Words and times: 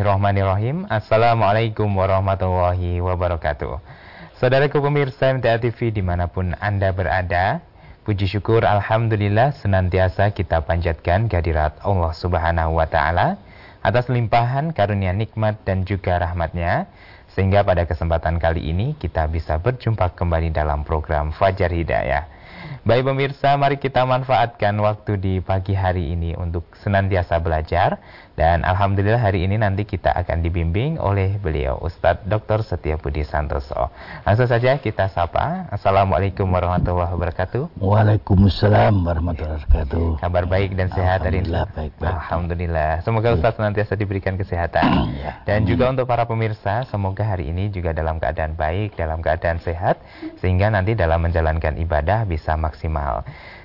Bismillahirrahmanirrahim. 0.00 0.88
Assalamualaikum 0.88 1.84
warahmatullahi 1.92 3.04
wabarakatuh. 3.04 3.84
Saudaraku 4.40 4.80
pemirsa 4.80 5.28
MTA 5.28 5.60
TV 5.60 5.92
di 5.92 6.00
mana 6.00 6.24
pun 6.24 6.56
Anda 6.56 6.88
berada, 6.88 7.60
puji 8.08 8.24
syukur 8.24 8.64
Alhamdulillah 8.64 9.52
senantiasa 9.60 10.32
kita 10.32 10.64
panjatkan 10.64 11.28
kehadirat 11.28 11.84
Allah 11.84 12.16
Subhanahu 12.16 12.80
wa 12.80 12.88
Ta'ala 12.88 13.36
atas 13.84 14.08
limpahan 14.08 14.72
karunia 14.72 15.12
nikmat 15.12 15.60
dan 15.68 15.84
juga 15.84 16.16
rahmatnya 16.16 16.88
sehingga 17.36 17.60
pada 17.60 17.84
kesempatan 17.84 18.40
kali 18.40 18.72
ini 18.72 18.96
kita 18.96 19.28
bisa 19.28 19.60
berjumpa 19.60 20.16
kembali 20.16 20.48
dalam 20.48 20.80
program 20.80 21.28
Fajar 21.28 21.76
Hidayah. 21.76 22.24
Baik 22.90 23.06
pemirsa, 23.06 23.54
mari 23.54 23.78
kita 23.78 24.02
manfaatkan 24.02 24.74
waktu 24.82 25.14
di 25.14 25.34
pagi 25.38 25.78
hari 25.78 26.10
ini 26.10 26.34
untuk 26.34 26.66
senantiasa 26.74 27.38
belajar 27.38 28.02
dan 28.34 28.66
alhamdulillah 28.66 29.22
hari 29.22 29.46
ini 29.46 29.62
nanti 29.62 29.86
kita 29.86 30.10
akan 30.10 30.42
dibimbing 30.42 30.98
oleh 30.98 31.38
beliau 31.38 31.78
Ustadz 31.78 32.26
Dr. 32.26 32.66
Setia 32.66 32.98
Budi 32.98 33.22
Santoso. 33.22 33.94
Langsung 34.26 34.50
saja 34.50 34.74
kita 34.82 35.06
sapa. 35.06 35.70
Assalamualaikum 35.70 36.50
warahmatullahi 36.50 37.14
wabarakatuh. 37.14 37.78
Waalaikumsalam 37.78 39.06
warahmatullahi 39.06 39.62
wabarakatuh. 39.62 40.26
Kabar 40.26 40.50
baik 40.50 40.74
dan 40.74 40.90
sehat 40.90 41.22
hari 41.22 41.46
ini. 41.46 41.54
Alhamdulillah 41.54 41.66
baik, 41.78 41.92
baik. 41.94 42.10
Alhamdulillah. 42.10 42.92
Semoga 43.06 43.28
Ustadz 43.38 43.58
senantiasa 43.62 43.94
diberikan 43.94 44.34
kesehatan. 44.34 45.14
Ya. 45.14 45.46
Dan 45.46 45.62
juga 45.62 45.86
untuk 45.94 46.10
para 46.10 46.26
pemirsa, 46.26 46.90
semoga 46.90 47.22
hari 47.22 47.54
ini 47.54 47.70
juga 47.70 47.94
dalam 47.94 48.18
keadaan 48.18 48.58
baik, 48.58 48.98
dalam 48.98 49.22
keadaan 49.22 49.62
sehat 49.62 50.02
sehingga 50.42 50.74
nanti 50.74 50.98
dalam 50.98 51.22
menjalankan 51.22 51.78
ibadah 51.78 52.26
bisa 52.26 52.58
maksimal. 52.58 52.79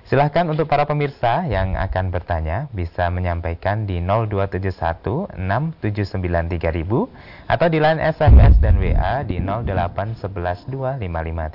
Silahkan 0.06 0.46
untuk 0.46 0.70
para 0.70 0.86
pemirsa 0.86 1.50
yang 1.50 1.74
akan 1.74 2.14
bertanya 2.14 2.70
bisa 2.70 3.10
menyampaikan 3.10 3.90
di 3.90 3.98
0271 4.04 5.34
679 5.34 6.62
3000 6.62 7.50
atau 7.50 7.68
di 7.74 7.80
line 7.82 7.98
SMS 8.04 8.62
dan 8.62 8.78
WA 8.78 9.26
di 9.26 9.42
0811 9.42 10.70
255 10.70 11.02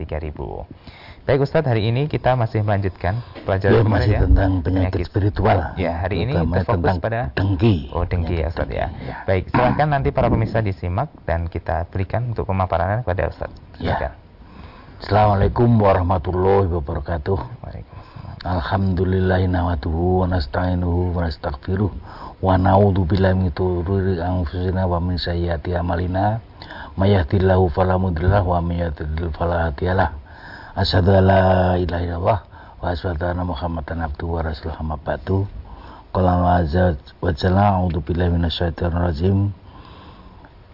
3000. 0.02 0.66
Baik 1.30 1.46
Ustadz, 1.46 1.68
hari 1.68 1.86
ini 1.94 2.10
kita 2.10 2.34
masih 2.34 2.64
melanjutkan 2.66 3.22
pelajaran 3.46 3.84
Ya, 3.84 3.84
masih 3.86 4.12
ya. 4.16 4.20
tentang 4.26 4.50
penyakit, 4.66 5.04
spiritual. 5.06 5.76
Ya, 5.78 6.00
hari 6.00 6.26
ini 6.26 6.34
terfokus 6.34 6.74
tentang 6.74 6.98
pada 6.98 7.20
dengki. 7.36 7.92
Oh, 7.94 8.02
dengki 8.02 8.40
ya 8.40 8.48
Penyakit 8.48 8.50
Ustadz 8.50 8.74
ya. 8.74 8.86
ya. 8.98 9.14
Baik, 9.30 9.46
silahkan 9.52 9.88
nanti 9.94 10.10
para 10.10 10.26
pemirsa 10.26 10.58
disimak 10.58 11.12
dan 11.28 11.46
kita 11.46 11.86
berikan 11.92 12.34
untuk 12.34 12.50
pemaparannya 12.50 13.06
kepada 13.06 13.30
Ustadz. 13.30 13.54
Ya. 13.78 14.10
Assalamualaikum 15.00 15.80
warahmatullahi 15.80 16.68
wabarakatuh. 16.76 17.40
Alhamdulillahi 18.44 19.48
nahmaduhu 19.48 20.20
wa 20.20 20.28
nasta'inuhu 20.28 21.16
wa 21.16 21.24
nastaghfiruh 21.24 21.88
wa 22.44 22.60
na'udzu 22.60 23.08
billahi 23.08 23.32
min 23.32 23.48
shururi 23.48 24.20
anfusina 24.20 24.84
wa 24.84 25.00
min 25.00 25.16
sayyiati 25.16 25.72
a'malina. 25.72 26.44
May 27.00 27.16
yahdihillahu 27.16 27.72
fala 27.72 27.96
mudhillalah 27.96 28.44
wa 28.44 28.60
may 28.60 28.84
yudhlil 28.84 29.32
fala 29.32 29.72
hadiyalah 29.72 30.12
asyhadu 30.76 31.16
an 31.16 31.24
la 31.32 31.44
ilaha 31.80 32.02
illallah 32.04 32.38
wa 32.84 32.92
asyhadu 32.92 33.24
anna 33.24 33.48
muhammadan 33.48 34.04
abduhu 34.04 34.36
wa 34.36 34.44
rasuluhu. 34.44 34.76
Amma 34.84 35.00
ba'du. 35.00 35.48
Qala 36.12 36.44
wa 36.44 37.32
jalla 37.32 37.80
a'udzu 37.80 38.04
billahi 38.04 38.36
rajim. 38.36 39.48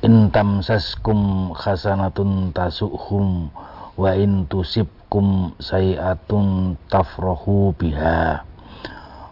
In 0.03 0.35
tamsaskum 0.35 1.55
hasanatun 1.55 2.51
tasuhum 2.51 3.55
wa 3.97 4.13
in 4.13 4.45
tusibkum 4.45 5.57
sayi'atun 5.57 6.77
tafrahu 6.93 7.73
biha. 7.73 8.45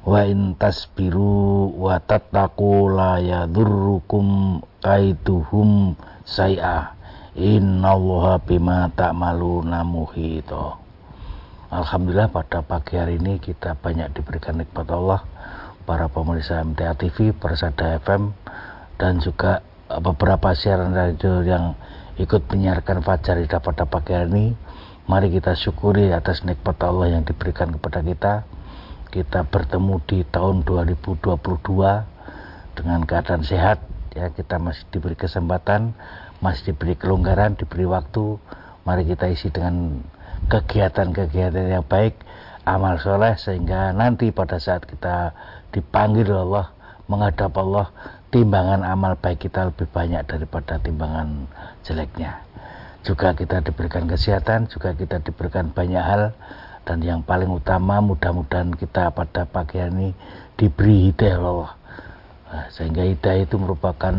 Wa 0.05 0.21
in 0.25 0.57
tasbiru 0.57 1.73
wa 1.77 1.97
tattaqu 2.01 2.93
la 2.93 3.21
yadurrukum 3.21 4.61
kaiduhum 4.81 5.97
sayi'ah 6.25 6.97
innallaha 7.37 8.41
bima 8.41 8.89
ta'maluna 8.93 9.85
muhito. 9.85 10.81
Alhamdulillah 11.73 12.31
pada 12.31 12.61
pagi 12.63 13.01
hari 13.01 13.17
ini 13.21 13.41
kita 13.41 13.75
banyak 13.81 14.13
diberikan 14.15 14.61
nikmat 14.61 14.87
Allah 14.93 15.27
para 15.85 16.07
pemirsa 16.09 16.63
MTA 16.63 16.95
TV, 16.97 17.35
Persada 17.35 17.99
FM 17.99 18.31
dan 18.97 19.19
juga 19.19 19.61
beberapa 19.91 20.55
siaran 20.55 20.95
radio 20.95 21.43
yang 21.43 21.75
ikut 22.15 22.47
menyiarkan 22.47 23.03
Fajar 23.03 23.43
Hidayah 23.43 23.63
pada 23.63 23.85
pagi 23.91 24.15
ini. 24.15 24.55
Mari 25.05 25.29
kita 25.35 25.53
syukuri 25.59 26.15
atas 26.15 26.47
nikmat 26.47 26.79
Allah 26.81 27.19
yang 27.19 27.27
diberikan 27.27 27.75
kepada 27.75 28.01
kita. 28.01 28.35
Kita 29.11 29.45
bertemu 29.47 30.01
di 30.09 30.25
tahun 30.27 30.65
2022 30.65 31.37
dengan 32.79 33.01
keadaan 33.05 33.43
sehat. 33.45 33.85
Ya, 34.15 34.31
kita 34.31 34.63
masih 34.63 34.87
diberi 34.95 35.19
kesempatan, 35.19 35.93
masih 36.39 36.73
diberi 36.73 36.95
kelonggaran, 36.95 37.59
diberi 37.59 37.85
waktu. 37.85 38.39
Mari 38.87 39.03
kita 39.11 39.27
isi 39.29 39.51
dengan 39.51 40.01
kegiatan-kegiatan 40.47 41.67
yang 41.67 41.85
baik, 41.85 42.15
amal 42.65 42.97
soleh 43.03 43.37
sehingga 43.37 43.93
nanti 43.93 44.31
pada 44.31 44.57
saat 44.63 44.87
kita 44.87 45.35
dipanggil 45.75 46.31
Allah 46.33 46.73
menghadap 47.11 47.53
Allah 47.61 47.93
timbangan 48.35 48.83
amal 48.83 49.15
baik 49.15 49.47
kita 49.47 49.71
lebih 49.71 49.87
banyak 49.95 50.27
daripada 50.27 50.83
timbangan 50.83 51.47
jeleknya. 51.87 52.43
Juga 53.07 53.31
kita 53.31 53.63
diberikan 53.63 54.11
kesehatan 54.11 54.67
juga 54.67 54.91
kita 54.99 55.23
diberikan 55.23 55.71
banyak 55.71 56.03
hal. 56.03 56.35
Dan 56.85 57.01
yang 57.01 57.23
paling 57.23 57.49
utama 57.49 58.03
mudah-mudahan 58.03 58.75
kita 58.75 59.15
pada 59.15 59.47
pagi 59.47 59.81
hari 59.81 59.95
ini 59.95 60.09
diberi 60.59 61.09
hidayah 61.09 61.39
Allah. 61.41 61.73
Nah, 62.51 62.67
sehingga 62.75 63.07
hidayah 63.07 63.47
itu 63.47 63.57
merupakan 63.57 64.13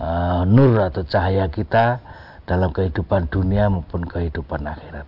uh, 0.00 0.46
nur 0.48 0.80
atau 0.80 1.04
cahaya 1.04 1.50
kita 1.52 2.00
dalam 2.48 2.72
kehidupan 2.72 3.28
dunia 3.28 3.68
maupun 3.68 4.06
kehidupan 4.06 4.64
akhirat. 4.64 5.04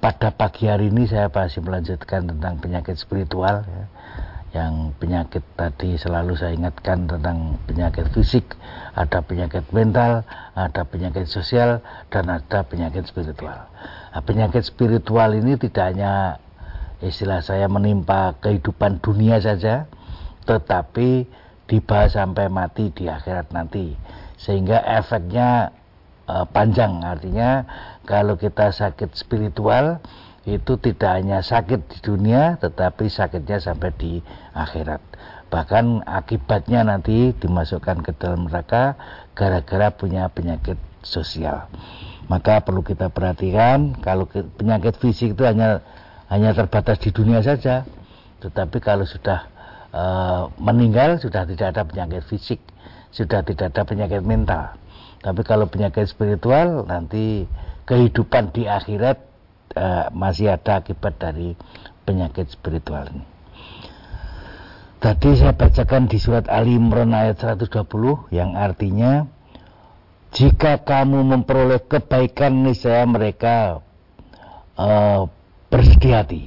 Pada 0.00 0.32
pagi 0.32 0.72
hari 0.72 0.88
ini 0.88 1.04
saya 1.04 1.28
masih 1.28 1.60
melanjutkan 1.60 2.24
tentang 2.24 2.56
penyakit 2.62 2.96
spiritual 2.96 3.66
ya. 3.68 3.84
Yang 4.50 4.90
penyakit 4.98 5.46
tadi 5.54 5.94
selalu 5.94 6.34
saya 6.34 6.58
ingatkan 6.58 7.06
tentang 7.06 7.54
penyakit 7.70 8.10
fisik 8.10 8.58
ada 8.98 9.22
penyakit 9.22 9.62
mental 9.70 10.26
ada 10.58 10.82
penyakit 10.82 11.30
sosial 11.30 11.78
dan 12.10 12.26
ada 12.26 12.66
penyakit 12.66 13.06
spiritual. 13.06 13.70
Nah, 14.10 14.22
penyakit 14.26 14.66
spiritual 14.66 15.38
ini 15.38 15.54
tidak 15.54 15.94
hanya 15.94 16.42
istilah 16.98 17.46
saya 17.46 17.70
menimpa 17.70 18.34
kehidupan 18.42 18.98
dunia 18.98 19.38
saja 19.38 19.86
tetapi 20.50 21.30
dibahas 21.70 22.18
sampai 22.18 22.50
mati 22.50 22.90
di 22.90 23.06
akhirat 23.06 23.54
nanti. 23.54 23.94
Sehingga 24.34 24.82
efeknya 24.82 25.70
eh, 26.26 26.46
panjang. 26.50 27.06
Artinya 27.06 27.62
kalau 28.02 28.34
kita 28.34 28.74
sakit 28.74 29.14
spiritual 29.14 30.02
itu 30.50 30.74
tidak 30.82 31.22
hanya 31.22 31.38
sakit 31.46 31.86
di 31.86 31.98
dunia 32.02 32.58
tetapi 32.58 33.06
sakitnya 33.06 33.62
sampai 33.62 33.90
di 33.94 34.12
akhirat. 34.54 34.98
Bahkan 35.50 36.06
akibatnya 36.06 36.86
nanti 36.86 37.34
dimasukkan 37.34 38.06
ke 38.06 38.14
dalam 38.18 38.46
neraka 38.46 38.98
gara-gara 39.34 39.90
punya 39.94 40.30
penyakit 40.30 40.78
sosial. 41.02 41.70
Maka 42.30 42.62
perlu 42.62 42.86
kita 42.86 43.10
perhatikan 43.10 43.98
kalau 43.98 44.26
penyakit 44.30 44.98
fisik 45.02 45.34
itu 45.34 45.42
hanya 45.42 45.82
hanya 46.30 46.54
terbatas 46.54 47.02
di 47.02 47.10
dunia 47.10 47.42
saja. 47.42 47.82
Tetapi 48.38 48.78
kalau 48.78 49.02
sudah 49.06 49.50
eh, 49.90 50.42
meninggal 50.62 51.18
sudah 51.18 51.46
tidak 51.46 51.74
ada 51.74 51.82
penyakit 51.82 52.22
fisik 52.30 52.62
sudah 53.10 53.42
tidak 53.42 53.74
ada 53.74 53.82
penyakit 53.82 54.22
mental. 54.22 54.78
Tapi 55.20 55.42
kalau 55.44 55.66
penyakit 55.68 56.08
spiritual 56.08 56.86
nanti 56.86 57.44
kehidupan 57.84 58.54
di 58.54 58.70
akhirat 58.70 59.29
eh, 59.74 60.06
masih 60.14 60.54
ada 60.54 60.82
akibat 60.82 61.18
dari 61.18 61.54
penyakit 62.02 62.50
spiritual 62.50 63.06
ini. 63.10 63.26
Tadi 65.00 65.32
saya 65.32 65.56
bacakan 65.56 66.12
di 66.12 66.20
surat 66.20 66.44
Ali 66.52 66.76
Imran 66.76 67.16
ayat 67.16 67.40
120 67.40 68.28
yang 68.36 68.52
artinya 68.52 69.24
jika 70.30 70.84
kamu 70.84 71.24
memperoleh 71.24 71.80
kebaikan 71.88 72.68
niscaya 72.68 73.08
mereka 73.08 73.80
eh, 74.76 75.22
bersedih 75.72 76.14
hati. 76.14 76.44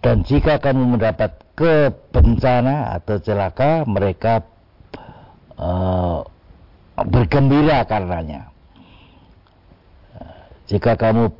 Dan 0.00 0.24
jika 0.24 0.56
kamu 0.58 0.96
mendapat 0.96 1.36
kebencana 1.54 2.96
atau 2.96 3.20
celaka 3.20 3.84
mereka 3.84 4.42
eh, 5.54 6.18
bergembira 7.06 7.86
karenanya. 7.86 8.50
Jika 10.70 10.94
kamu 10.94 11.34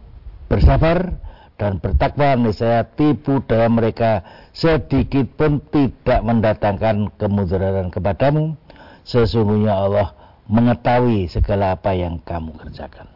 bersabar 0.51 1.15
dan 1.55 1.79
bertakwa, 1.79 2.35
niscaya 2.35 2.83
tipu 2.83 3.39
daya 3.47 3.71
mereka 3.71 4.27
sedikit 4.51 5.31
pun 5.39 5.63
tidak 5.71 6.27
mendatangkan 6.27 7.15
kemudaratan 7.15 7.95
kepadamu. 7.95 8.59
Sesungguhnya 9.07 9.79
Allah 9.79 10.13
mengetahui 10.51 11.31
segala 11.31 11.79
apa 11.79 11.95
yang 11.95 12.19
kamu 12.27 12.59
kerjakan. 12.59 13.07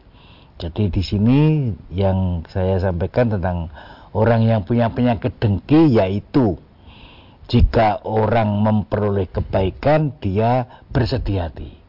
Jadi 0.63 0.87
di 0.87 1.03
sini 1.03 1.41
yang 1.91 2.47
saya 2.47 2.79
sampaikan 2.79 3.35
tentang 3.35 3.75
orang 4.15 4.47
yang 4.47 4.63
punya 4.63 4.95
penyakit 4.95 5.35
dengki 5.43 5.91
yaitu 5.91 6.55
jika 7.51 7.99
orang 8.07 8.63
memperoleh 8.63 9.27
kebaikan 9.27 10.15
dia 10.23 10.71
bersedih 10.95 11.43
hati. 11.45 11.83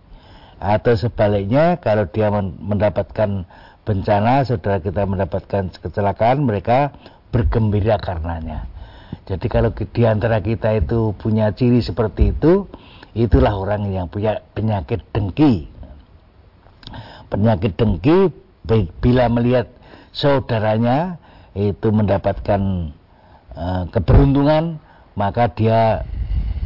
atau 0.55 0.95
sebaliknya 0.95 1.77
kalau 1.83 2.07
dia 2.09 2.31
mendapatkan 2.31 3.43
bencana 3.85 4.41
saudara 4.43 4.81
kita 4.81 5.05
mendapatkan 5.05 5.69
kecelakaan 5.77 6.41
mereka 6.41 6.91
bergembira 7.29 8.01
karenanya. 8.01 8.65
Jadi 9.29 9.45
kalau 9.49 9.69
di 9.73 10.03
antara 10.05 10.41
kita 10.41 10.73
itu 10.77 11.13
punya 11.17 11.53
ciri 11.53 11.81
seperti 11.81 12.33
itu 12.33 12.65
itulah 13.13 13.53
orang 13.53 13.89
yang 13.93 14.09
punya 14.09 14.41
penyakit 14.57 15.05
dengki. 15.13 15.69
Penyakit 17.29 17.77
dengki 17.77 18.33
bila 19.01 19.29
melihat 19.29 19.69
saudaranya 20.13 21.21
itu 21.53 21.87
mendapatkan 21.93 22.91
uh, 23.55 23.83
keberuntungan 23.93 24.81
maka 25.15 25.47
dia 25.53 26.03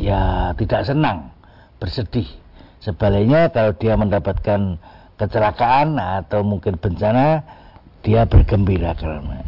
ya 0.01 0.51
tidak 0.55 0.87
senang 0.87 1.31
bersedih. 1.77 2.27
Sebaliknya 2.79 3.51
kalau 3.51 3.75
dia 3.75 3.99
mendapatkan 3.99 4.79
kecelakaan 5.19 5.99
atau 5.99 6.41
mungkin 6.47 6.79
bencana 6.79 7.43
dia 7.99 8.23
bergembira 8.23 8.95
karena 8.95 9.43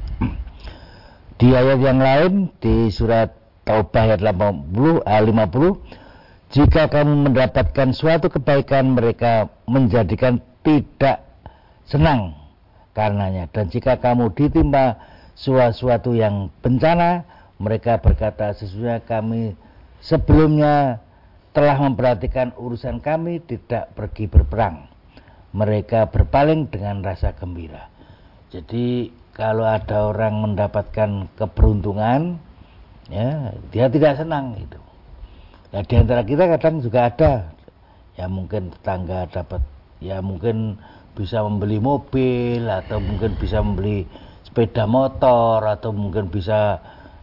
di 1.42 1.58
ayat 1.58 1.80
yang 1.82 1.98
lain 1.98 2.34
di 2.62 2.94
surat 2.94 3.34
Taubah 3.66 4.14
ayat 4.14 4.22
50, 4.22 5.02
50 5.06 6.54
jika 6.54 6.86
kamu 6.86 7.30
mendapatkan 7.30 7.90
suatu 7.98 8.30
kebaikan 8.30 8.94
mereka 8.94 9.50
menjadikan 9.66 10.38
tidak 10.62 11.26
senang 11.90 12.38
karenanya. 12.94 13.50
Dan 13.50 13.74
jika 13.74 13.98
kamu 13.98 14.38
ditimpa 14.38 15.02
sesuatu 15.34 16.14
yang 16.14 16.54
bencana 16.62 17.26
mereka 17.58 17.98
berkata 17.98 18.54
sesungguhnya 18.54 19.02
kami 19.02 19.58
sebelumnya 19.98 21.02
telah 21.58 21.78
memperhatikan 21.82 22.54
urusan 22.54 23.02
kami 23.02 23.42
tidak 23.42 23.90
pergi 23.98 24.30
berperang 24.30 24.91
mereka 25.52 26.08
berpaling 26.08 26.72
dengan 26.72 27.04
rasa 27.04 27.36
gembira. 27.36 27.92
Jadi 28.52 29.12
kalau 29.32 29.64
ada 29.64 30.12
orang 30.12 30.44
mendapatkan 30.44 31.28
keberuntungan 31.40 32.40
ya 33.08 33.56
dia 33.72 33.88
tidak 33.88 34.20
senang 34.20 34.56
itu. 34.60 34.80
Ya 35.72 35.84
di 35.88 35.96
antara 35.96 36.24
kita 36.24 36.52
kadang 36.58 36.84
juga 36.84 37.08
ada. 37.08 37.34
Ya 38.20 38.28
mungkin 38.28 38.76
tetangga 38.76 39.28
dapat 39.32 39.64
ya 40.04 40.20
mungkin 40.20 40.76
bisa 41.16 41.44
membeli 41.44 41.80
mobil 41.80 42.68
atau 42.68 43.00
mungkin 43.00 43.36
bisa 43.40 43.64
membeli 43.64 44.08
sepeda 44.44 44.84
motor 44.84 45.64
atau 45.64 45.96
mungkin 45.96 46.28
bisa 46.28 46.80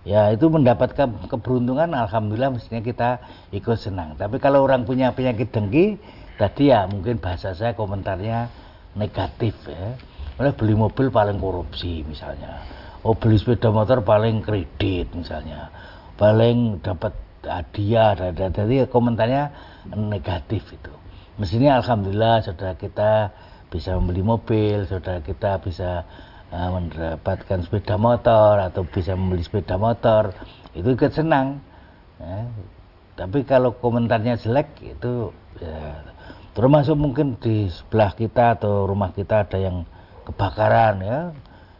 ya 0.08 0.32
itu 0.32 0.48
mendapatkan 0.48 1.28
keberuntungan 1.28 1.92
alhamdulillah 1.92 2.56
mestinya 2.56 2.80
kita 2.80 3.10
ikut 3.52 3.76
senang. 3.76 4.16
Tapi 4.16 4.40
kalau 4.40 4.64
orang 4.64 4.88
punya 4.88 5.12
penyakit 5.12 5.52
dengki 5.52 6.00
tadi 6.38 6.70
ya 6.70 6.86
mungkin 6.86 7.18
bahasa 7.18 7.52
saya 7.52 7.74
komentarnya 7.74 8.48
negatif 8.94 9.58
ya. 9.66 9.98
Mereka 10.38 10.54
beli 10.54 10.74
mobil 10.78 11.10
paling 11.10 11.42
korupsi 11.42 12.06
misalnya. 12.06 12.62
Oh 13.02 13.18
beli 13.18 13.36
sepeda 13.36 13.74
motor 13.74 14.06
paling 14.06 14.40
kredit 14.46 15.10
misalnya. 15.12 15.68
Paling 16.14 16.78
dapat 16.82 17.14
hadiah 17.42 18.14
jadi 18.14 18.86
komentarnya 18.86 19.50
negatif 19.94 20.62
itu. 20.70 20.94
Mestinya 21.38 21.78
alhamdulillah 21.78 22.42
saudara 22.42 22.74
kita 22.74 23.30
bisa 23.70 23.94
membeli 23.94 24.26
mobil, 24.26 24.82
saudara 24.90 25.22
kita 25.22 25.62
bisa 25.62 26.02
uh, 26.50 26.68
mendapatkan 26.74 27.62
sepeda 27.62 27.94
motor 27.94 28.58
atau 28.58 28.82
bisa 28.82 29.14
membeli 29.14 29.46
sepeda 29.46 29.78
motor, 29.78 30.34
itu 30.74 30.88
ikut 30.98 31.14
senang. 31.14 31.62
Ya. 32.18 32.48
Tapi 33.14 33.46
kalau 33.46 33.74
komentarnya 33.78 34.38
jelek 34.38 34.78
itu 34.82 35.30
ya, 35.62 36.02
termasuk 36.56 36.96
mungkin 36.96 37.36
di 37.40 37.68
sebelah 37.68 38.12
kita 38.16 38.60
atau 38.60 38.88
rumah 38.88 39.12
kita 39.12 39.48
ada 39.48 39.58
yang 39.58 39.84
kebakaran 40.28 41.00
ya, 41.00 41.18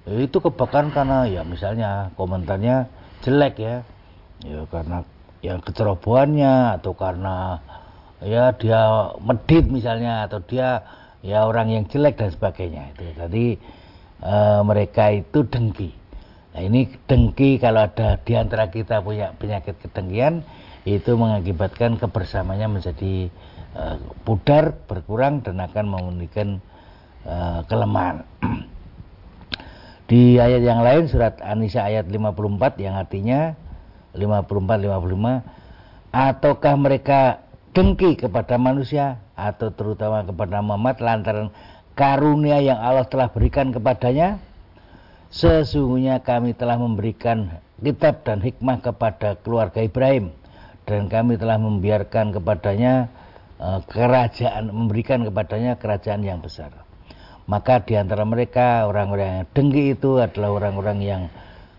ya 0.09 0.13
itu 0.25 0.41
kebakaran 0.41 0.89
karena 0.91 1.29
ya 1.29 1.43
misalnya 1.45 2.13
komentarnya 2.17 2.89
jelek 3.21 3.55
ya, 3.61 3.77
ya 4.45 4.65
karena 4.73 5.05
yang 5.45 5.63
kecerobohannya 5.63 6.81
atau 6.81 6.93
karena 6.99 7.63
ya 8.23 8.51
dia 8.59 9.15
medit 9.23 9.71
misalnya 9.71 10.27
atau 10.27 10.43
dia 10.43 10.83
ya 11.23 11.47
orang 11.47 11.71
yang 11.71 11.85
jelek 11.87 12.19
dan 12.19 12.31
sebagainya. 12.35 12.95
Itu 12.95 13.03
jadi 13.15 13.47
e, 14.23 14.35
mereka 14.67 15.15
itu 15.15 15.47
dengki. 15.47 15.91
Nah 16.55 16.61
ini 16.65 16.91
dengki 17.07 17.63
kalau 17.63 17.87
ada 17.87 18.19
di 18.19 18.35
antara 18.35 18.71
kita 18.71 19.03
punya 19.03 19.35
penyakit 19.39 19.79
kedengkian 19.79 20.43
itu 20.89 21.15
mengakibatkan 21.15 22.01
kebersamanya 22.01 22.67
menjadi 22.67 23.29
pudar 24.25 24.75
berkurang 24.89 25.45
dan 25.45 25.61
akan 25.63 25.85
memberikan 25.89 26.61
e, 27.25 27.35
kelemahan. 27.69 28.25
Di 30.09 30.41
ayat 30.41 30.65
yang 30.65 30.81
lain 30.81 31.05
surat 31.09 31.37
An-Nisa 31.45 31.85
ayat 31.85 32.09
54 32.09 32.81
yang 32.81 32.97
artinya 32.97 33.53
54 34.17 34.89
55 34.89 36.17
ataukah 36.17 36.75
mereka 36.81 37.45
dengki 37.77 38.17
kepada 38.17 38.57
manusia 38.57 39.21
atau 39.37 39.69
terutama 39.69 40.25
kepada 40.25 40.65
Muhammad 40.65 40.97
lantaran 41.05 41.49
karunia 41.93 42.59
yang 42.65 42.81
Allah 42.81 43.05
telah 43.05 43.29
berikan 43.29 43.69
kepadanya? 43.69 44.41
Sesungguhnya 45.29 46.25
kami 46.25 46.57
telah 46.57 46.81
memberikan 46.81 47.61
kitab 47.85 48.25
dan 48.25 48.41
hikmah 48.41 48.81
kepada 48.81 49.37
keluarga 49.45 49.85
Ibrahim 49.85 50.33
dan 50.89 51.13
kami 51.13 51.37
telah 51.37 51.61
membiarkan 51.61 52.33
kepadanya 52.33 53.13
kerajaan 53.91 54.71
memberikan 54.71 55.27
kepadanya 55.27 55.75
kerajaan 55.77 56.23
yang 56.23 56.39
besar 56.39 56.71
maka 57.49 57.81
di 57.81 57.97
antara 57.97 58.29
mereka 58.29 58.85
orang-orang 58.85 59.43
yang 59.43 59.47
dengki 59.57 59.85
itu 59.97 60.21
adalah 60.21 60.53
orang-orang 60.53 60.99
yang 61.01 61.23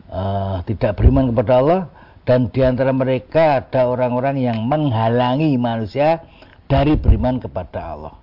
uh, 0.09 0.65
tidak 0.65 0.97
beriman 0.97 1.29
kepada 1.29 1.53
Allah 1.61 1.81
dan 2.25 2.49
di 2.49 2.61
antara 2.65 2.89
mereka 2.89 3.61
ada 3.61 3.85
orang-orang 3.85 4.41
yang 4.41 4.65
menghalangi 4.65 5.57
manusia 5.61 6.25
dari 6.65 6.97
beriman 6.97 7.37
kepada 7.37 7.97
Allah. 7.97 8.13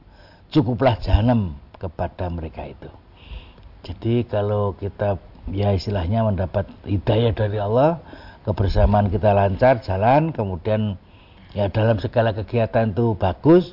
Cukuplah 0.50 0.99
jahanam 1.03 1.58
kepada 1.79 2.31
mereka 2.31 2.67
itu. 2.67 2.91
Jadi 3.86 4.27
kalau 4.27 4.75
kita 4.79 5.19
ya 5.51 5.75
istilahnya 5.75 6.27
mendapat 6.27 6.67
hidayah 6.82 7.31
dari 7.34 7.58
Allah, 7.63 8.03
kebersamaan 8.43 9.10
kita 9.10 9.31
lancar 9.34 9.82
jalan, 9.82 10.34
kemudian 10.34 10.98
ya 11.56 11.72
dalam 11.72 11.96
segala 11.96 12.36
kegiatan 12.36 12.93
itu 12.93 13.17
bagus, 13.17 13.72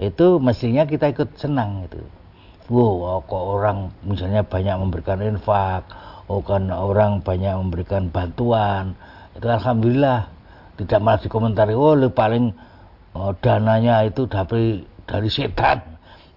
itu 0.00 0.40
mestinya 0.40 0.88
kita 0.88 1.12
ikut 1.12 1.36
senang 1.36 1.84
itu. 1.84 2.00
Wow, 2.72 3.20
kok 3.28 3.44
orang 3.60 3.92
misalnya 4.06 4.46
banyak 4.46 4.78
memberikan 4.80 5.20
infak, 5.20 5.84
oh 6.30 6.40
kan 6.40 6.72
orang 6.72 7.20
banyak 7.20 7.52
memberikan 7.60 8.08
bantuan, 8.08 8.96
itu 9.36 9.44
alhamdulillah 9.44 10.30
tidak 10.80 11.00
malah 11.04 11.20
dikomentari 11.20 11.76
oh 11.76 11.92
lu 11.92 12.08
paling 12.08 12.56
oh, 13.12 13.36
dananya 13.44 14.08
itu 14.08 14.24
dari 14.24 14.80
dari 15.04 15.28
setan 15.28 15.82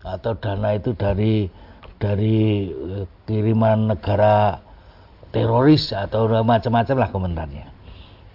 atau 0.03 0.35
dana 0.35 0.75
itu 0.75 0.91
dari 0.97 1.47
dari 1.95 2.67
uh, 2.67 3.07
kiriman 3.23 3.95
negara 3.95 4.59
teroris 5.31 5.95
atau 5.95 6.27
macam-macam 6.43 6.95
lah 6.99 7.09
komentarnya. 7.09 7.65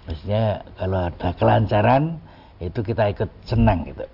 Maksudnya 0.09 0.65
kalau 0.81 1.13
ada 1.13 1.29
kelancaran 1.37 2.17
itu 2.59 2.81
kita 2.83 3.11
ikut 3.15 3.31
senang 3.47 3.87
gitu. 3.87 4.05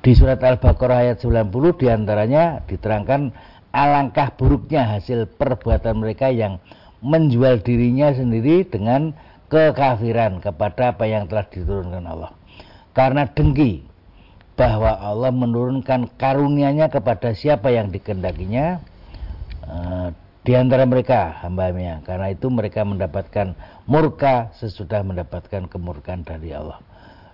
Di 0.00 0.12
surat 0.16 0.40
Al-Baqarah 0.40 1.12
ayat 1.12 1.18
90 1.20 1.52
di 1.76 1.86
antaranya 1.92 2.64
diterangkan 2.64 3.30
alangkah 3.70 4.32
buruknya 4.34 4.96
hasil 4.96 5.28
perbuatan 5.36 6.00
mereka 6.00 6.32
yang 6.32 6.58
menjual 7.04 7.60
dirinya 7.60 8.10
sendiri 8.12 8.64
dengan 8.64 9.12
kekafiran 9.52 10.40
kepada 10.40 10.96
apa 10.96 11.04
yang 11.04 11.28
telah 11.28 11.46
diturunkan 11.48 12.04
Allah. 12.06 12.32
Karena 12.96 13.28
dengki 13.28 13.84
bahwa 14.58 14.98
Allah 15.00 15.32
menurunkan 15.32 16.16
karunia-Nya 16.20 16.92
kepada 16.92 17.32
siapa 17.32 17.72
yang 17.72 17.88
dikendakinya 17.88 18.80
uh, 19.64 20.08
di 20.46 20.52
antara 20.56 20.84
mereka 20.88 21.40
hambanya. 21.44 22.00
Karena 22.04 22.32
itu 22.32 22.48
mereka 22.48 22.84
mendapatkan 22.86 23.54
murka 23.88 24.52
sesudah 24.56 25.04
mendapatkan 25.04 25.68
kemurkaan 25.68 26.24
dari 26.24 26.54
Allah. 26.54 26.80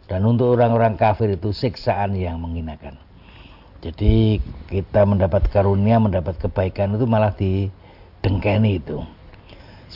Dan 0.07 0.23
untuk 0.23 0.55
orang-orang 0.55 0.95
kafir 0.95 1.35
itu 1.35 1.51
siksaan 1.51 2.15
yang 2.15 2.39
menghinakan. 2.39 2.95
Jadi 3.83 4.41
kita 4.71 5.07
mendapat 5.07 5.51
karunia, 5.51 5.99
mendapat 5.99 6.39
kebaikan 6.39 6.95
itu 6.95 7.07
malah 7.07 7.35
didengkeni 7.35 8.83
itu 8.83 9.03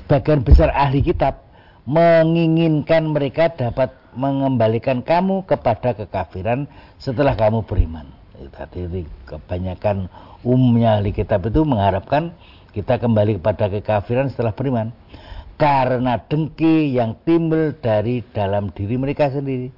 sebagian 0.01 0.47
besar 0.47 0.71
ahli 0.71 1.03
kitab 1.03 1.43
menginginkan 1.85 3.11
mereka 3.11 3.51
dapat 3.51 3.91
mengembalikan 4.15 5.03
kamu 5.03 5.47
kepada 5.47 5.95
kekafiran 5.95 6.67
setelah 6.99 7.35
kamu 7.35 7.63
beriman. 7.67 8.07
Tadi 8.41 9.05
kebanyakan 9.29 10.09
umumnya 10.41 10.97
ahli 10.99 11.13
kitab 11.13 11.45
itu 11.45 11.61
mengharapkan 11.67 12.33
kita 12.71 13.03
kembali 13.03 13.43
kepada 13.43 13.69
kekafiran 13.69 14.31
setelah 14.31 14.55
beriman. 14.55 14.95
Karena 15.61 16.17
dengki 16.17 16.97
yang 16.97 17.21
timbul 17.29 17.77
dari 17.77 18.25
dalam 18.33 18.73
diri 18.73 18.97
mereka 18.97 19.29
sendiri. 19.29 19.69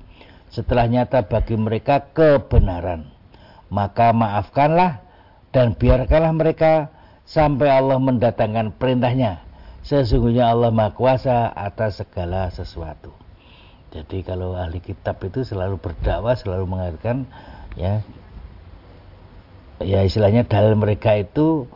setelah 0.53 0.85
nyata 0.85 1.25
bagi 1.25 1.57
mereka 1.57 2.13
kebenaran. 2.13 3.09
Maka 3.73 4.13
maafkanlah 4.13 5.01
dan 5.49 5.73
biarkanlah 5.73 6.37
mereka 6.37 6.93
sampai 7.25 7.73
Allah 7.73 7.97
mendatangkan 7.97 8.77
perintahnya. 8.77 9.41
Sesungguhnya 9.83 10.53
Allah 10.53 10.71
Maha 10.71 10.93
Kuasa 10.93 11.49
atas 11.51 12.05
segala 12.05 12.53
sesuatu. 12.53 13.17
Jadi 13.93 14.23
kalau 14.23 14.55
ahli 14.55 14.79
kitab 14.79 15.19
itu 15.25 15.43
selalu 15.43 15.81
berdakwah, 15.81 16.37
selalu 16.37 16.65
mengatakan 16.69 17.29
ya 17.75 18.05
ya 19.83 20.05
istilahnya 20.05 20.47
dalil 20.47 20.79
mereka 20.79 21.17
itu 21.19 21.67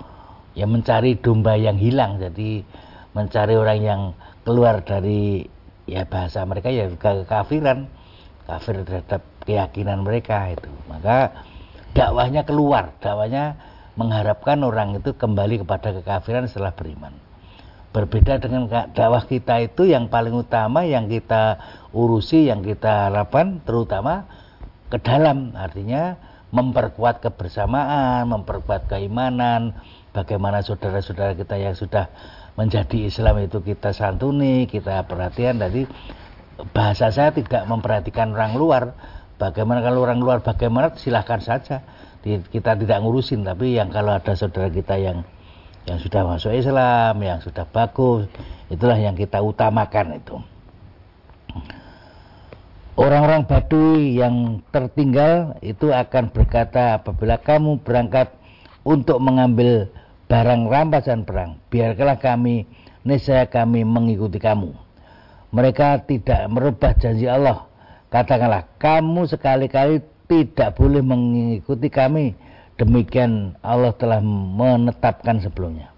ya 0.57 0.65
mencari 0.65 1.21
domba 1.21 1.55
yang 1.55 1.77
hilang. 1.77 2.17
Jadi 2.17 2.65
mencari 3.13 3.55
orang 3.55 3.81
yang 3.85 4.01
keluar 4.43 4.81
dari 4.83 5.45
ya 5.85 6.09
bahasa 6.09 6.43
mereka 6.49 6.73
ya 6.73 6.89
kekafiran 6.91 7.87
kafir 8.49 8.83
terhadap 8.83 9.23
keyakinan 9.45 10.03
mereka 10.03 10.51
itu. 10.51 10.71
Maka 10.89 11.37
dakwahnya 11.93 12.43
keluar. 12.49 12.97
Dakwahnya 12.99 13.61
mengharapkan 14.01 14.61
orang 14.65 14.97
itu 14.97 15.13
kembali 15.13 15.63
kepada 15.63 15.93
kekafiran 15.93 16.49
setelah 16.49 16.73
beriman. 16.73 17.13
Berbeda 17.93 18.37
dengan 18.37 18.69
dakwah 18.69 19.25
kita 19.25 19.65
itu 19.65 19.89
yang 19.89 20.13
paling 20.13 20.37
utama 20.37 20.85
yang 20.85 21.09
kita 21.09 21.57
urusi 21.97 22.49
yang 22.49 22.61
kita 22.61 23.09
harapkan 23.09 23.61
terutama 23.65 24.29
ke 24.93 25.01
dalam. 25.01 25.57
Artinya 25.57 26.21
memperkuat 26.55 27.21
kebersamaan 27.23 28.31
memperkuat 28.31 28.87
keimanan 28.87 29.75
bagaimana 30.17 30.65
saudara-saudara 30.65 31.37
kita 31.37 31.61
yang 31.61 31.77
sudah 31.77 32.09
menjadi 32.57 33.13
Islam 33.13 33.45
itu 33.45 33.61
kita 33.61 33.93
santuni, 33.93 34.65
kita 34.65 35.05
perhatian. 35.05 35.61
Jadi 35.61 35.85
bahasa 36.73 37.13
saya 37.13 37.31
tidak 37.37 37.69
memperhatikan 37.69 38.33
orang 38.33 38.57
luar. 38.57 38.85
Bagaimana 39.37 39.85
kalau 39.85 40.09
orang 40.09 40.17
luar 40.17 40.41
bagaimana 40.41 40.97
silahkan 40.97 41.45
saja. 41.45 41.85
Kita 42.27 42.75
tidak 42.75 42.99
ngurusin, 43.07 43.47
tapi 43.47 43.79
yang 43.79 43.87
kalau 43.93 44.19
ada 44.19 44.35
saudara 44.35 44.67
kita 44.67 44.99
yang 44.99 45.23
yang 45.87 46.03
sudah 46.03 46.27
masuk 46.27 46.51
Islam, 46.51 47.23
yang 47.23 47.39
sudah 47.39 47.63
bagus, 47.71 48.27
itulah 48.67 48.99
yang 48.99 49.15
kita 49.15 49.39
utamakan 49.39 50.19
itu. 50.19 50.35
Orang-orang 52.97 53.45
Baduy 53.45 54.17
yang 54.17 54.65
tertinggal 54.73 55.61
itu 55.61 55.93
akan 55.93 56.33
berkata 56.33 56.97
apabila 56.97 57.37
kamu 57.37 57.85
berangkat 57.85 58.33
untuk 58.89 59.21
mengambil 59.21 59.93
barang 60.33 60.65
rampasan 60.73 61.29
perang, 61.29 61.61
biarkanlah 61.69 62.17
kami, 62.17 62.65
niscaya 63.05 63.53
kami 63.53 63.85
mengikuti 63.85 64.41
kamu. 64.41 64.73
Mereka 65.53 66.09
tidak 66.09 66.49
merubah 66.49 66.97
janji 66.97 67.29
Allah. 67.29 67.69
Katakanlah, 68.09 68.65
kamu 68.81 69.29
sekali-kali 69.29 70.01
tidak 70.25 70.81
boleh 70.81 71.05
mengikuti 71.05 71.93
kami. 71.93 72.33
Demikian 72.81 73.61
Allah 73.61 73.93
telah 73.93 74.25
menetapkan 74.25 75.37
sebelumnya. 75.45 75.93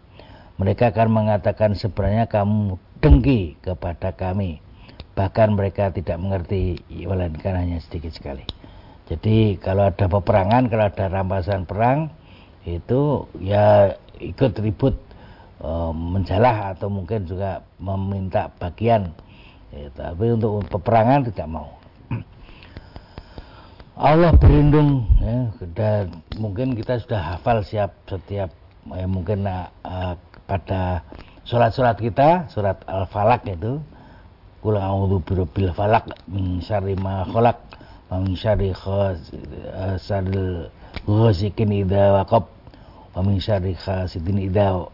Mereka 0.59 0.91
akan 0.91 1.09
mengatakan 1.15 1.79
sebenarnya 1.79 2.27
kamu 2.27 2.75
dengki 2.99 3.55
kepada 3.63 4.11
kami. 4.11 4.67
Bahkan 5.19 5.59
mereka 5.59 5.91
tidak 5.91 6.23
mengerti, 6.23 6.79
melainkan 6.87 7.59
hanya 7.59 7.83
sedikit 7.83 8.15
sekali. 8.15 8.47
Jadi 9.11 9.59
kalau 9.59 9.91
ada 9.91 10.07
peperangan, 10.07 10.71
kalau 10.71 10.85
ada 10.87 11.11
rampasan 11.11 11.67
perang, 11.67 12.07
itu 12.63 13.27
ya 13.43 13.99
ikut 14.23 14.63
ribut 14.63 14.95
e, 15.59 15.71
menjalah 15.91 16.77
atau 16.77 16.87
mungkin 16.87 17.27
juga 17.27 17.67
meminta 17.83 18.47
bagian. 18.63 19.11
Ya, 19.75 19.91
tapi 19.91 20.39
untuk 20.39 20.63
peperangan 20.71 21.27
tidak 21.35 21.49
mau. 21.51 21.67
Allah 23.99 24.31
berlindung 24.39 25.03
ya, 25.19 25.51
dan 25.75 26.23
mungkin 26.39 26.79
kita 26.79 27.03
sudah 27.03 27.35
hafal 27.35 27.67
siap 27.67 27.91
setiap 28.07 28.55
ya, 28.87 29.05
mungkin 29.11 29.45
uh, 29.45 30.15
pada 30.49 31.05
surat-surat 31.45 32.01
kita 32.01 32.49
surat 32.49 32.81
al-falak 32.89 33.45
itu 33.45 33.81
kul 34.59 34.75
a'udzu 34.75 35.23
birabbil 35.23 35.71
falak 35.71 36.11
min 36.27 36.59
syarri 36.59 36.99
ma 36.99 37.23
khalaq 37.27 37.59
wa 38.11 38.17
min 38.23 38.35
syarri 38.35 38.75
ghasikin 41.07 41.71
idza 41.73 42.17
waqab 42.21 42.45
wa 43.15 43.21
min 43.23 43.39
syarri 43.39 43.75
hasidin 43.77 44.39
idza 44.51 44.89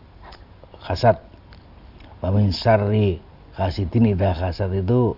hasad 0.84 1.16
wa 2.20 2.28
min 2.34 2.52
syarri 2.52 3.20
hasidin 3.56 4.12
idza 4.12 4.30
hasad 4.36 4.70
itu 4.74 5.16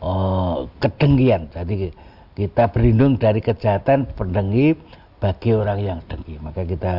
uh, 0.00 0.66
kedengkian. 0.80 1.48
Jadi 1.52 1.92
kita 2.36 2.68
berlindung 2.68 3.16
dari 3.16 3.40
kejahatan 3.40 4.12
pendengki 4.12 4.76
bagi 5.16 5.50
orang 5.56 5.80
yang 5.80 5.98
dengki. 6.04 6.36
Maka 6.40 6.62
kita 6.68 6.94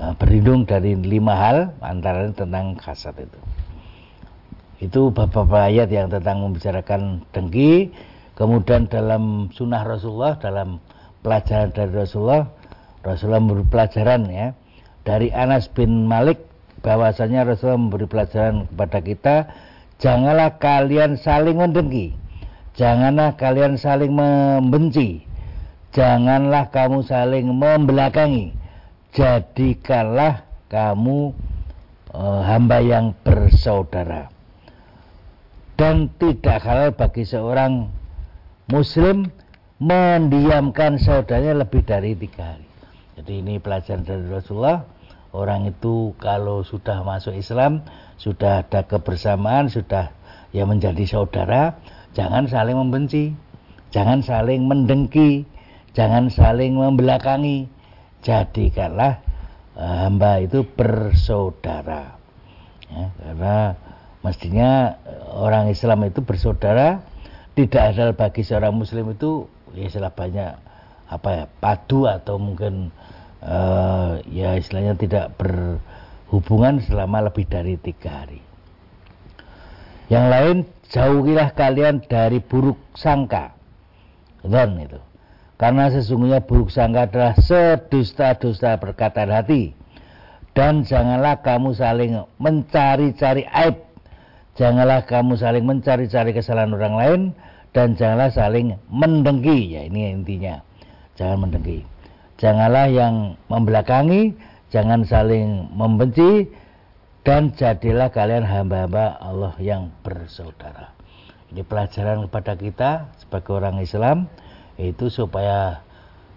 uh, 0.00 0.12
berlindung 0.16 0.64
dari 0.64 0.96
lima 0.96 1.34
hal 1.36 1.58
antara 1.80 2.28
tentang 2.32 2.76
hasad 2.80 3.16
itu 3.20 3.38
itu 4.76 5.08
beberapa 5.08 5.72
ayat 5.72 5.88
yang 5.88 6.12
tentang 6.12 6.44
membicarakan 6.44 7.24
dengki. 7.32 7.92
Kemudian 8.36 8.84
dalam 8.92 9.48
sunnah 9.56 9.80
Rasulullah 9.80 10.36
dalam 10.36 10.76
pelajaran 11.24 11.72
dari 11.72 11.92
Rasulullah 11.96 12.44
Rasulullah 13.00 13.40
memberi 13.40 13.64
pelajaran 13.64 14.28
ya. 14.28 14.52
Dari 15.06 15.32
Anas 15.32 15.72
bin 15.72 16.04
Malik 16.04 16.44
bahwasanya 16.84 17.48
Rasulullah 17.48 17.80
memberi 17.80 18.06
pelajaran 18.10 18.68
kepada 18.68 18.98
kita 19.00 19.36
janganlah 19.96 20.60
kalian 20.60 21.16
saling 21.16 21.56
mendengki. 21.56 22.12
Janganlah 22.76 23.40
kalian 23.40 23.80
saling 23.80 24.12
membenci. 24.12 25.24
Janganlah 25.96 26.68
kamu 26.68 27.08
saling 27.08 27.48
membelakangi. 27.48 28.52
Jadikanlah 29.16 30.44
kamu 30.68 31.32
e, 32.12 32.20
hamba 32.44 32.84
yang 32.84 33.16
bersaudara 33.24 34.35
dan 35.76 36.12
tidak 36.16 36.64
halal 36.64 36.90
bagi 36.92 37.24
seorang 37.24 37.92
muslim 38.68 39.28
mendiamkan 39.76 40.96
saudaranya 40.96 41.62
lebih 41.62 41.84
dari 41.84 42.16
tiga 42.16 42.56
hari 42.56 42.66
jadi 43.16 43.40
ini 43.40 43.56
pelajaran 43.56 44.04
dari 44.04 44.28
Rasulullah. 44.28 44.84
Orang 45.32 45.68
itu 45.68 46.12
kalau 46.20 46.60
sudah 46.64 47.00
masuk 47.00 47.32
Islam, 47.32 47.80
sudah 48.20 48.64
ada 48.64 48.84
kebersamaan, 48.84 49.72
sudah 49.72 50.12
ya 50.52 50.68
menjadi 50.68 51.04
saudara, 51.08 51.80
jangan 52.12 52.48
saling 52.48 52.76
membenci, 52.76 53.32
jangan 53.92 54.20
saling 54.20 54.68
mendengki, 54.68 55.48
jangan 55.96 56.28
saling 56.28 56.76
membelakangi. 56.76 57.72
Jadikanlah 58.20 59.22
uh, 59.76 60.08
hamba 60.08 60.44
itu 60.44 60.64
bersaudara. 60.76 62.16
Ya, 62.90 63.06
karena 63.22 63.56
mestinya 64.26 64.98
orang 65.30 65.70
Islam 65.70 66.02
itu 66.10 66.26
bersaudara, 66.26 67.06
tidak 67.54 67.82
ada 67.94 68.10
bagi 68.10 68.42
seorang 68.42 68.74
Muslim 68.74 69.14
itu 69.14 69.46
ya 69.78 70.10
banyak 70.10 70.58
apa 71.06 71.28
ya 71.30 71.44
padu 71.62 72.10
atau 72.10 72.34
mungkin 72.42 72.90
uh, 73.46 74.18
ya 74.26 74.58
istilahnya 74.58 74.98
tidak 74.98 75.38
berhubungan 75.38 76.82
selama 76.82 77.30
lebih 77.30 77.46
dari 77.46 77.78
tiga 77.78 78.26
hari. 78.26 78.42
Yang 80.10 80.26
lain 80.26 80.56
jauhilah 80.90 81.54
kalian 81.54 82.02
dari 82.06 82.42
buruk 82.42 82.78
sangka, 82.98 83.54
don 84.42 84.78
itu. 84.82 84.98
Karena 85.56 85.88
sesungguhnya 85.88 86.44
buruk 86.44 86.68
sangka 86.68 87.08
adalah 87.08 87.32
sedusta-dusta 87.40 88.76
perkataan 88.76 89.32
hati. 89.32 89.72
Dan 90.52 90.84
janganlah 90.88 91.40
kamu 91.44 91.76
saling 91.76 92.12
mencari-cari 92.40 93.44
aib. 93.44 93.85
Janganlah 94.56 95.04
kamu 95.04 95.36
saling 95.36 95.64
mencari-cari 95.68 96.32
kesalahan 96.32 96.72
orang 96.72 96.96
lain. 96.96 97.20
Dan 97.76 97.92
janganlah 97.92 98.32
saling 98.32 98.72
mendengki. 98.88 99.76
Ya 99.76 99.84
ini 99.84 100.16
intinya 100.16 100.64
jangan 101.16 101.44
mendengki. 101.44 101.84
Janganlah 102.36 102.88
yang 102.92 103.36
membelakangi, 103.48 104.36
jangan 104.68 105.04
saling 105.08 105.72
membenci, 105.72 106.48
dan 107.24 107.52
jadilah 107.56 108.12
kalian 108.12 108.44
hamba-hamba 108.44 109.16
Allah 109.20 109.56
yang 109.56 109.88
bersaudara. 110.04 110.92
Ini 111.48 111.64
pelajaran 111.64 112.28
kepada 112.28 112.52
kita 112.60 112.90
sebagai 113.16 113.56
orang 113.56 113.80
Islam, 113.80 114.28
itu 114.76 115.08
supaya 115.08 115.80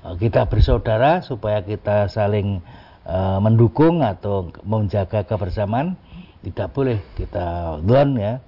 eh, 0.07 0.15
kita 0.15 0.47
bersaudara, 0.47 1.19
supaya 1.19 1.59
kita 1.67 2.07
saling 2.07 2.63
uh, 3.03 3.39
mendukung 3.43 3.99
atau 3.99 4.53
menjaga 4.63 5.27
kebersamaan. 5.27 5.99
Tidak 6.39 6.67
boleh 6.71 7.03
kita 7.19 7.79
don 7.83 8.15
ya 8.15 8.39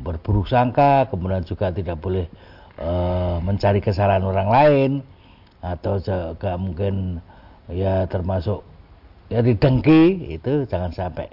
berburuk 0.00 0.50
sangka, 0.50 1.06
kemudian 1.12 1.46
juga 1.46 1.70
tidak 1.70 2.00
boleh 2.02 2.26
uh, 2.80 3.38
mencari 3.38 3.78
kesalahan 3.78 4.24
orang 4.26 4.48
lain 4.50 4.90
atau 5.64 5.96
juga 6.02 6.60
mungkin 6.60 7.24
ya 7.72 8.04
termasuk 8.10 8.60
ya 9.32 9.40
didengki 9.40 10.36
itu 10.36 10.68
jangan 10.68 10.92
sampai 10.92 11.32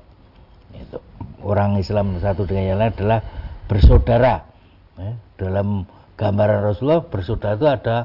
itu 0.71 0.97
orang 1.43 1.75
Islam 1.75 2.15
satu 2.23 2.47
dengan 2.47 2.63
yang 2.71 2.79
lain 2.79 2.95
adalah 2.95 3.19
bersaudara 3.67 4.47
ya, 4.95 5.11
dalam 5.35 5.83
gambaran 6.15 6.63
Rasulullah 6.63 7.03
bersaudara 7.03 7.59
itu 7.59 7.67
ada 7.67 7.97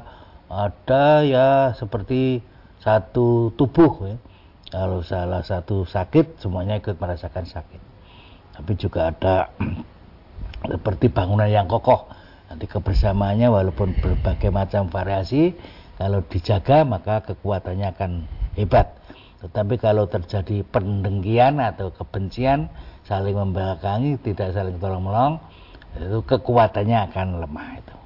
ada 0.50 1.22
ya 1.22 1.46
seperti 1.78 2.42
satu 2.82 3.54
tubuh 3.54 3.92
ya. 4.06 4.16
Kalau 4.66 4.98
salah 5.06 5.46
satu 5.46 5.86
sakit 5.86 6.42
semuanya 6.42 6.82
ikut 6.82 6.98
merasakan 6.98 7.46
sakit. 7.46 7.86
Tapi 8.56 8.72
juga 8.80 9.12
ada 9.12 9.52
seperti 10.72 11.12
bangunan 11.12 11.48
yang 11.48 11.68
kokoh. 11.68 12.08
Nanti 12.46 12.64
kebersamaannya 12.70 13.50
walaupun 13.50 13.98
berbagai 13.98 14.54
macam 14.54 14.86
variasi 14.88 15.52
kalau 15.96 16.22
dijaga 16.25 16.84
maka 16.84 17.25
kekuatannya 17.25 17.86
akan 17.96 18.10
hebat. 18.56 18.96
Tetapi 19.44 19.76
kalau 19.76 20.08
terjadi 20.08 20.64
pendengkian 20.72 21.60
atau 21.60 21.92
kebencian, 21.92 22.72
saling 23.04 23.36
membelakangi, 23.36 24.16
tidak 24.25 24.56
saling 24.56 24.80
tolong-menolong, 24.80 25.38
itu 25.96 26.18
kekuatannya 26.25 26.98
akan 27.12 27.26
lemah 27.44 27.68
itu. 27.78 27.96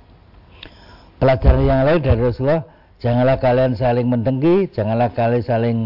Pelajaran 1.22 1.62
yang 1.62 1.82
lain 1.86 2.00
dari 2.02 2.20
Rasulullah, 2.20 2.64
janganlah 2.98 3.36
kalian 3.38 3.72
saling 3.78 4.06
mendengki, 4.10 4.68
janganlah 4.74 5.10
kalian 5.14 5.44
saling 5.44 5.78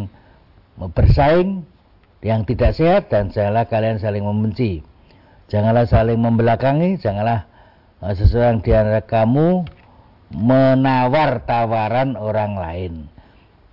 bersaing 0.74 1.62
yang 2.24 2.48
tidak 2.48 2.72
sehat 2.72 3.12
dan 3.12 3.28
janganlah 3.28 3.68
kalian 3.68 4.00
saling 4.00 4.24
membenci. 4.24 4.80
Janganlah 5.52 5.84
saling 5.84 6.16
membelakangi, 6.16 6.96
janganlah 6.96 7.44
eh, 8.00 8.14
seseorang 8.16 8.64
di 8.64 8.72
antara 8.72 9.04
kamu 9.04 9.68
menawar 10.32 11.44
tawaran 11.44 12.16
orang 12.16 12.56
lain. 12.56 12.92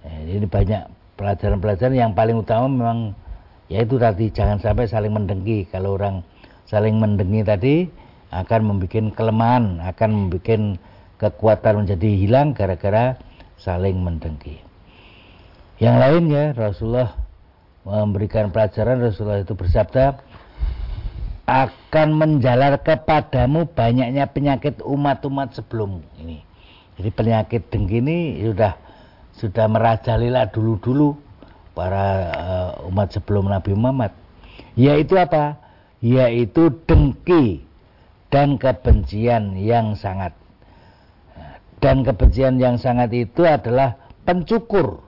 Eh, 0.04 0.36
ini 0.36 0.46
banyak 0.46 0.84
pelajaran-pelajaran 1.16 1.96
yang 1.96 2.12
paling 2.12 2.44
utama 2.44 2.68
memang 2.68 3.00
yaitu 3.72 3.96
tadi 4.02 4.28
jangan 4.34 4.60
sampai 4.60 4.90
saling 4.90 5.14
mendengki 5.16 5.70
kalau 5.70 5.96
orang 5.96 6.26
saling 6.68 6.98
mendengki 6.98 7.46
tadi 7.46 7.76
akan 8.34 8.62
membuat 8.68 9.16
kelemahan 9.16 9.80
akan 9.86 10.10
membuat 10.12 10.82
kekuatan 11.22 11.86
menjadi 11.86 12.10
hilang 12.18 12.52
gara-gara 12.58 13.16
saling 13.62 14.02
mendengki 14.02 14.60
yang 15.78 16.02
lainnya 16.02 16.58
Rasulullah 16.58 17.21
memberikan 17.84 18.54
pelajaran 18.54 19.02
Rasulullah 19.02 19.42
itu 19.42 19.58
bersabda 19.58 20.22
akan 21.50 22.08
menjalar 22.16 22.80
kepadamu 22.80 23.68
banyaknya 23.74 24.30
penyakit 24.30 24.80
umat-umat 24.86 25.58
sebelum 25.58 26.06
ini 26.22 26.46
jadi 27.02 27.10
penyakit 27.18 27.62
dengki 27.74 27.98
ini 27.98 28.46
sudah 28.46 28.78
sudah 29.34 29.66
merajalela 29.66 30.54
dulu-dulu 30.54 31.18
para 31.74 32.06
uh, 32.30 32.70
umat 32.94 33.10
sebelum 33.16 33.50
Nabi 33.50 33.74
Muhammad. 33.74 34.14
Yaitu 34.78 35.18
apa? 35.18 35.58
Yaitu 35.98 36.70
dengki 36.86 37.66
dan 38.30 38.62
kebencian 38.62 39.58
yang 39.58 39.98
sangat. 39.98 40.36
Dan 41.82 42.06
kebencian 42.06 42.62
yang 42.62 42.78
sangat 42.78 43.10
itu 43.18 43.42
adalah 43.42 43.98
pencukur. 44.28 45.02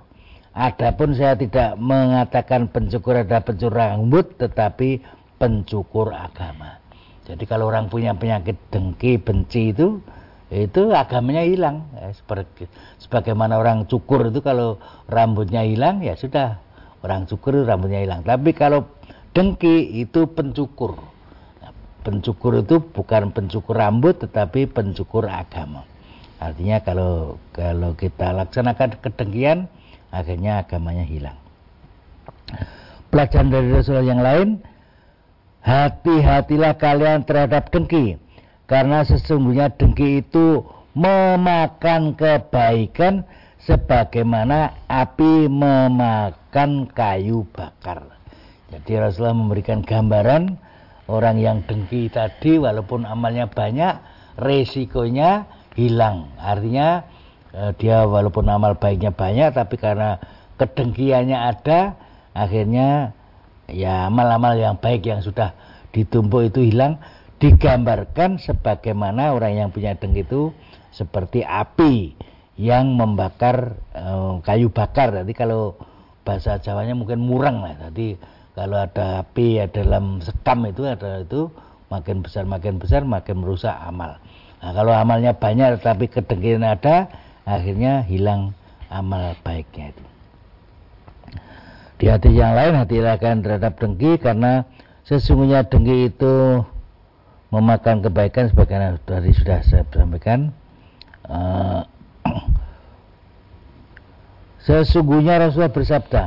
Adapun 0.53 1.17
saya 1.17 1.33
tidak 1.33 1.73
mengatakan 1.81 2.69
pencukur 2.69 3.25
adalah 3.25 3.41
pencukur 3.41 3.73
rambut, 3.73 4.37
tetapi 4.37 5.01
pencukur 5.41 6.13
agama. 6.13 6.77
Jadi 7.25 7.43
kalau 7.49 7.73
orang 7.73 7.89
punya 7.89 8.13
penyakit 8.13 8.53
dengki, 8.69 9.17
benci 9.17 9.73
itu, 9.73 9.97
itu 10.53 10.93
agamanya 10.93 11.41
hilang. 11.41 11.89
Ya, 11.97 12.13
seperti 12.13 12.69
sebagaimana 13.01 13.57
orang 13.57 13.89
cukur 13.89 14.29
itu 14.29 14.45
kalau 14.45 14.77
rambutnya 15.09 15.65
hilang 15.65 16.05
ya 16.05 16.13
sudah 16.13 16.61
orang 17.01 17.25
cukur 17.25 17.65
rambutnya 17.65 18.05
hilang. 18.05 18.21
Tapi 18.21 18.53
kalau 18.53 18.85
dengki 19.33 20.05
itu 20.05 20.29
pencukur. 20.29 21.01
Nah, 21.65 21.73
pencukur 22.05 22.61
itu 22.61 22.77
bukan 22.77 23.33
pencukur 23.33 23.73
rambut 23.73 24.21
tetapi 24.21 24.69
pencukur 24.69 25.25
agama. 25.25 25.89
Artinya 26.37 26.83
kalau 26.85 27.41
kalau 27.55 27.97
kita 27.97 28.35
laksanakan 28.35 29.01
kedengkian 29.01 29.71
akhirnya 30.13 30.61
agamanya 30.61 31.03
hilang 31.03 31.37
pelajaran 33.09 33.49
dari 33.49 33.69
Rasulullah 33.73 34.05
yang 34.05 34.21
lain 34.21 34.49
hati-hatilah 35.65 36.77
kalian 36.77 37.25
terhadap 37.25 37.73
dengki 37.73 38.21
karena 38.69 39.01
sesungguhnya 39.03 39.73
dengki 39.75 40.21
itu 40.21 40.63
memakan 40.93 42.13
kebaikan 42.13 43.25
sebagaimana 43.63 44.85
api 44.91 45.47
memakan 45.47 46.87
kayu 46.91 47.47
bakar. 47.49 48.05
Jadi 48.69 48.91
Rasulullah 48.97 49.37
memberikan 49.37 49.85
gambaran 49.85 50.57
orang 51.09 51.37
yang 51.37 51.61
dengki 51.65 52.09
tadi 52.09 52.57
walaupun 52.57 53.05
amalnya 53.05 53.49
banyak 53.49 53.99
resikonya 54.37 55.45
hilang. 55.77 56.33
Artinya 56.41 57.05
dia 57.77 58.09
walaupun 58.09 58.49
amal 58.49 58.73
baiknya 58.77 59.13
banyak 59.13 59.53
tapi 59.53 59.77
karena 59.77 60.17
kedengkiannya 60.57 61.37
ada 61.37 61.93
akhirnya 62.33 63.13
ya 63.69 64.09
amal-amal 64.09 64.57
yang 64.57 64.75
baik 64.81 65.05
yang 65.05 65.21
sudah 65.21 65.53
ditumpuk 65.93 66.49
itu 66.49 66.73
hilang 66.73 66.97
digambarkan 67.37 68.41
sebagaimana 68.41 69.35
orang 69.35 69.59
yang 69.59 69.69
punya 69.69 69.93
dengki 69.93 70.25
itu 70.25 70.49
seperti 70.95 71.43
api 71.43 72.15
yang 72.55 72.93
membakar 72.95 73.75
e, 73.91 74.05
kayu 74.45 74.69
bakar. 74.69 75.11
Jadi 75.11 75.33
kalau 75.33 75.75
bahasa 76.23 76.61
Jawanya 76.61 76.93
mungkin 76.93 77.19
murang 77.19 77.65
lah. 77.65 77.75
Jadi 77.89 78.15
kalau 78.53 78.77
ada 78.79 79.25
api 79.25 79.59
ya 79.59 79.65
dalam 79.67 80.21
sekam 80.21 80.63
itu 80.69 80.85
ada 80.85 81.25
itu 81.25 81.49
makin 81.89 82.21
besar 82.21 82.45
makin 82.45 82.77
besar 82.77 83.01
makin 83.03 83.41
merusak 83.41 83.73
amal. 83.81 84.21
Nah, 84.63 84.71
kalau 84.71 84.95
amalnya 84.95 85.35
banyak 85.35 85.83
tetapi 85.83 86.07
kedengkian 86.07 86.63
ada, 86.63 87.11
akhirnya 87.43 88.03
hilang 88.07 88.55
amal 88.87 89.35
baiknya 89.43 89.91
itu. 89.95 90.05
Di 92.03 92.05
hati 92.11 92.35
yang 92.35 92.57
lain 92.57 92.75
hati 92.75 92.99
akan 92.99 93.45
terhadap 93.45 93.79
dengki 93.79 94.19
karena 94.19 94.67
sesungguhnya 95.07 95.67
dengki 95.67 96.11
itu 96.11 96.63
memakan 97.53 98.01
kebaikan 98.01 98.49
sebagaimana 98.49 98.97
tadi 99.05 99.29
sudah 99.29 99.61
saya 99.61 99.85
sampaikan 99.93 100.49
uh, 101.29 101.85
sesungguhnya 104.65 105.37
Rasulullah 105.37 105.69
bersabda 105.69 106.23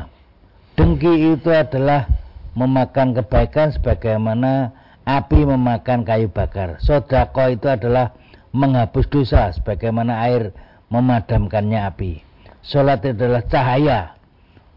dengki 0.78 1.34
itu 1.34 1.50
adalah 1.50 2.06
memakan 2.54 3.18
kebaikan 3.18 3.74
sebagaimana 3.74 4.70
api 5.02 5.42
memakan 5.42 6.06
kayu 6.06 6.30
bakar 6.30 6.78
sodako 6.78 7.50
itu 7.50 7.66
adalah 7.66 8.14
menghapus 8.54 9.10
dosa 9.10 9.50
sebagaimana 9.50 10.22
air 10.30 10.54
memadamkannya 10.92 11.80
api. 11.86 12.22
Sholat 12.66 13.02
adalah 13.06 13.42
cahaya. 13.46 14.14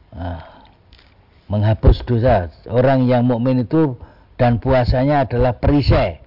Uh, 0.09 0.41
menghapus 1.49 2.05
dosa. 2.05 2.53
Orang 2.69 3.09
yang 3.09 3.25
mukmin 3.25 3.65
itu 3.65 3.97
dan 4.37 4.61
puasanya 4.61 5.25
adalah 5.25 5.57
perisai. 5.57 6.21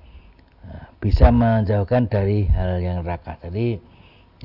Bisa 1.02 1.34
menjauhkan 1.34 2.06
dari 2.06 2.46
hal 2.46 2.78
yang 2.78 3.02
neraka. 3.02 3.34
Jadi 3.42 3.78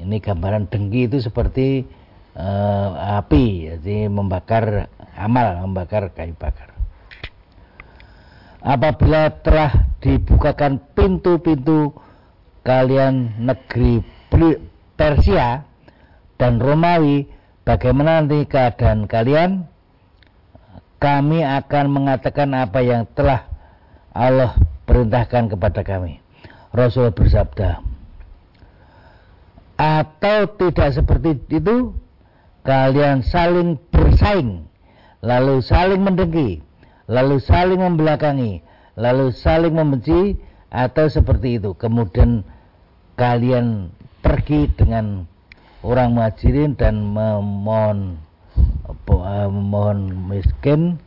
ini 0.02 0.18
gambaran 0.18 0.70
dengki 0.70 1.10
itu 1.10 1.22
seperti 1.22 1.86
uh, 2.38 3.22
api, 3.22 3.78
jadi 3.78 4.10
membakar 4.10 4.90
amal, 5.18 5.66
membakar 5.66 6.14
kayu 6.14 6.34
bakar. 6.38 6.74
Apabila 8.62 9.30
telah 9.46 9.86
dibukakan 10.02 10.82
pintu-pintu 10.98 11.94
kalian 12.66 13.38
negeri 13.38 14.02
Persia 14.98 15.64
dan 16.42 16.58
Romawi, 16.58 17.30
bagaimana 17.62 18.26
nanti 18.26 18.44
keadaan 18.50 19.06
kalian? 19.06 19.70
Kami 20.98 21.46
akan 21.46 21.86
mengatakan 21.94 22.58
apa 22.58 22.82
yang 22.82 23.06
telah 23.14 23.46
Allah 24.10 24.58
perintahkan 24.90 25.54
kepada 25.54 25.86
kami. 25.86 26.18
Rasul 26.74 27.14
bersabda, 27.14 27.86
atau 29.78 30.38
tidak 30.58 30.90
seperti 30.90 31.38
itu, 31.54 31.94
kalian 32.66 33.22
saling 33.22 33.78
bersaing, 33.94 34.66
lalu 35.22 35.62
saling 35.62 36.02
mendengki, 36.02 36.66
lalu 37.06 37.38
saling 37.38 37.78
membelakangi, 37.78 38.66
lalu 38.98 39.30
saling 39.30 39.78
membenci, 39.78 40.42
atau 40.74 41.06
seperti 41.08 41.62
itu. 41.62 41.78
Kemudian 41.78 42.42
kalian 43.16 43.94
pergi 44.22 44.70
dengan 44.74 45.24
orang 45.86 46.18
muhajirin 46.18 46.74
dan 46.76 47.02
memohon 47.02 48.18
memohon 49.08 50.28
miskin, 50.28 51.00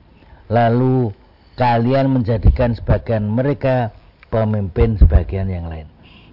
lalu 0.48 1.12
kalian 1.56 2.12
menjadikan 2.12 2.72
sebagian 2.72 3.28
mereka 3.28 3.92
pemimpin 4.32 4.96
sebagian 4.96 5.50
yang 5.50 5.68
lain. 5.68 5.88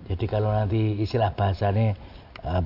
Jadi 0.07 0.25
kalau 0.31 0.53
nanti 0.55 0.95
istilah 1.03 1.35
bahasanya 1.35 1.99
uh, 2.47 2.63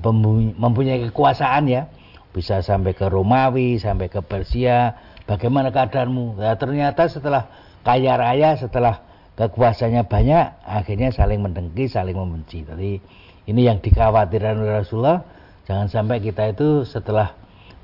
mempunyai 0.54 1.10
kekuasaan 1.10 1.66
ya, 1.66 1.90
bisa 2.30 2.62
sampai 2.62 2.94
ke 2.94 3.10
Romawi, 3.10 3.82
sampai 3.82 4.06
ke 4.06 4.22
Persia, 4.22 4.94
bagaimana 5.26 5.74
keadaanmu? 5.74 6.38
Ya, 6.38 6.54
ternyata 6.54 7.10
setelah 7.10 7.50
kaya 7.82 8.14
raya, 8.14 8.54
setelah 8.54 9.02
kekuasaannya 9.34 10.06
banyak, 10.06 10.46
akhirnya 10.62 11.10
saling 11.10 11.42
mendengki, 11.42 11.90
saling 11.90 12.14
membenci. 12.14 12.62
Jadi 12.62 13.02
Ini 13.46 13.72
yang 13.72 13.78
dikhawatirkan 13.82 14.62
oleh 14.62 14.82
Rasulullah. 14.82 15.26
Jangan 15.66 15.88
sampai 15.90 16.18
kita 16.22 16.50
itu 16.50 16.86
setelah 16.86 17.34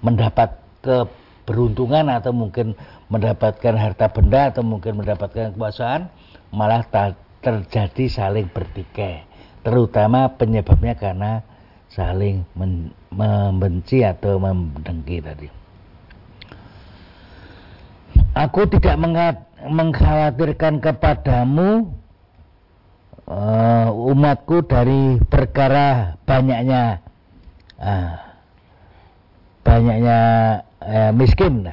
mendapat 0.02 0.54
keberuntungan 0.82 2.06
atau 2.10 2.30
mungkin 2.30 2.74
mendapatkan 3.10 3.74
harta 3.74 4.06
benda 4.12 4.52
atau 4.52 4.62
mungkin 4.62 5.00
mendapatkan 5.00 5.54
kekuasaan 5.54 6.10
malah 6.52 6.84
terjadi 7.42 8.04
saling 8.08 8.46
bertikai 8.50 9.24
terutama 9.62 10.32
penyebabnya 10.32 10.94
karena 10.96 11.42
saling 11.88 12.44
membenci 13.10 14.04
atau 14.04 14.36
mendengki 14.36 15.18
tadi 15.24 15.48
aku 18.36 18.68
tidak 18.68 18.96
mengkhawatirkan 19.66 20.78
kepadamu 20.84 21.90
uh, 23.28 23.88
umatku 23.92 24.64
dari 24.64 25.20
perkara 25.28 26.16
banyaknya 26.24 27.04
uh, 27.76 28.16
banyaknya 29.62 30.20
uh, 30.80 31.12
miskin 31.12 31.68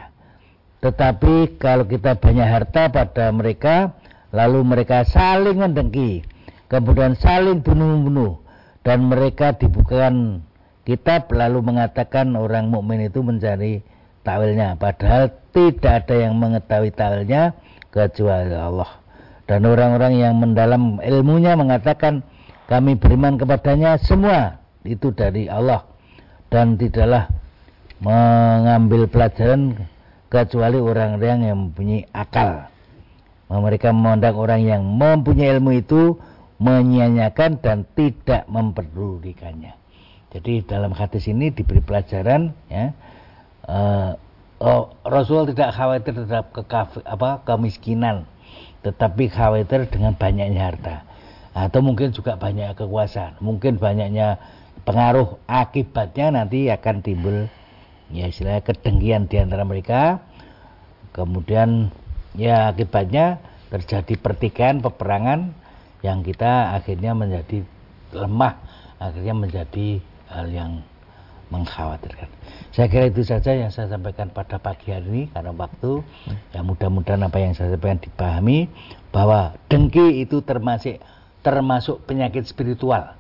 tetapi 0.84 1.58
kalau 1.58 1.88
kita 1.88 2.20
banyak 2.20 2.46
harta 2.46 2.92
pada 2.92 3.32
mereka 3.32 3.96
lalu 4.36 4.62
mereka 4.62 5.08
saling 5.08 5.58
mendengki 5.58 6.22
kemudian 6.68 7.16
saling 7.16 7.64
bunuh-bunuh 7.64 8.38
dan 8.86 9.08
mereka 9.10 9.56
dibukakan 9.58 10.46
kitab 10.86 11.34
lalu 11.34 11.66
mengatakan 11.66 12.30
orang 12.38 12.70
mukmin 12.70 13.10
itu 13.10 13.26
mencari 13.26 13.82
takwilnya. 14.22 14.78
Padahal 14.78 15.34
tidak 15.50 16.06
ada 16.06 16.16
yang 16.30 16.38
mengetahui 16.38 16.94
takwilnya 16.94 17.58
kecuali 17.90 18.54
Allah 18.54 19.05
dan 19.46 19.62
orang-orang 19.66 20.18
yang 20.18 20.34
mendalam 20.42 20.98
ilmunya 21.06 21.54
mengatakan 21.54 22.26
kami 22.66 22.98
beriman 22.98 23.38
kepadanya 23.38 24.02
semua 24.02 24.58
itu 24.82 25.14
dari 25.14 25.46
Allah 25.46 25.86
dan 26.50 26.78
tidaklah 26.82 27.30
mengambil 28.02 29.06
pelajaran 29.06 29.86
kecuali 30.30 30.82
orang-orang 30.82 31.40
yang 31.46 31.58
mempunyai 31.70 32.10
akal. 32.12 32.70
Mereka 33.46 33.94
memandang 33.94 34.36
orang 34.42 34.66
yang 34.66 34.82
mempunyai 34.82 35.54
ilmu 35.58 35.78
itu 35.78 36.18
menyanyiakan 36.58 37.62
dan 37.62 37.86
tidak 37.94 38.50
memperdulikannya. 38.50 39.78
Jadi 40.34 40.66
dalam 40.66 40.92
hadis 40.92 41.30
ini 41.30 41.54
diberi 41.54 41.80
pelajaran 41.80 42.52
ya 42.68 42.92
uh, 43.70 44.18
Rasul 45.06 45.52
tidak 45.54 45.78
khawatir 45.78 46.16
terhadap 46.16 46.50
kekaf, 46.56 46.98
apa, 47.06 47.44
kemiskinan 47.46 48.26
tetapi 48.86 49.34
khawatir 49.34 49.90
dengan 49.90 50.14
banyaknya 50.14 50.62
harta. 50.62 50.96
Atau 51.58 51.82
mungkin 51.82 52.14
juga 52.14 52.38
banyak 52.38 52.78
kekuasaan. 52.78 53.42
Mungkin 53.42 53.82
banyaknya 53.82 54.38
pengaruh 54.86 55.42
akibatnya 55.50 56.38
nanti 56.38 56.70
akan 56.70 57.02
timbul 57.02 57.50
ya 58.14 58.30
istilahnya 58.30 58.62
kedengkian 58.62 59.26
di 59.26 59.42
antara 59.42 59.66
mereka. 59.66 60.22
Kemudian 61.18 61.90
ya 62.38 62.70
akibatnya 62.70 63.42
terjadi 63.74 64.14
pertikaian 64.22 64.84
peperangan 64.86 65.58
yang 66.06 66.22
kita 66.22 66.78
akhirnya 66.78 67.18
menjadi 67.18 67.66
lemah 68.14 68.62
akhirnya 69.02 69.34
menjadi 69.34 69.88
hal 70.30 70.48
yang 70.54 70.72
mengkhawatirkan. 71.54 72.30
Saya 72.76 72.88
kira 72.92 73.08
itu 73.08 73.24
saja 73.24 73.56
yang 73.56 73.72
saya 73.72 73.88
sampaikan 73.88 74.28
pada 74.34 74.60
pagi 74.60 74.92
hari 74.92 75.08
ini 75.08 75.24
karena 75.32 75.56
waktu. 75.56 76.04
Ya 76.52 76.66
mudah-mudahan 76.66 77.24
apa 77.24 77.38
yang 77.40 77.54
saya 77.56 77.74
sampaikan 77.76 78.02
dipahami 78.02 78.68
bahwa 79.14 79.56
dengki 79.72 80.26
itu 80.26 80.44
termasuk 80.44 81.00
termasuk 81.46 82.04
penyakit 82.10 82.50
spiritual. 82.50 83.16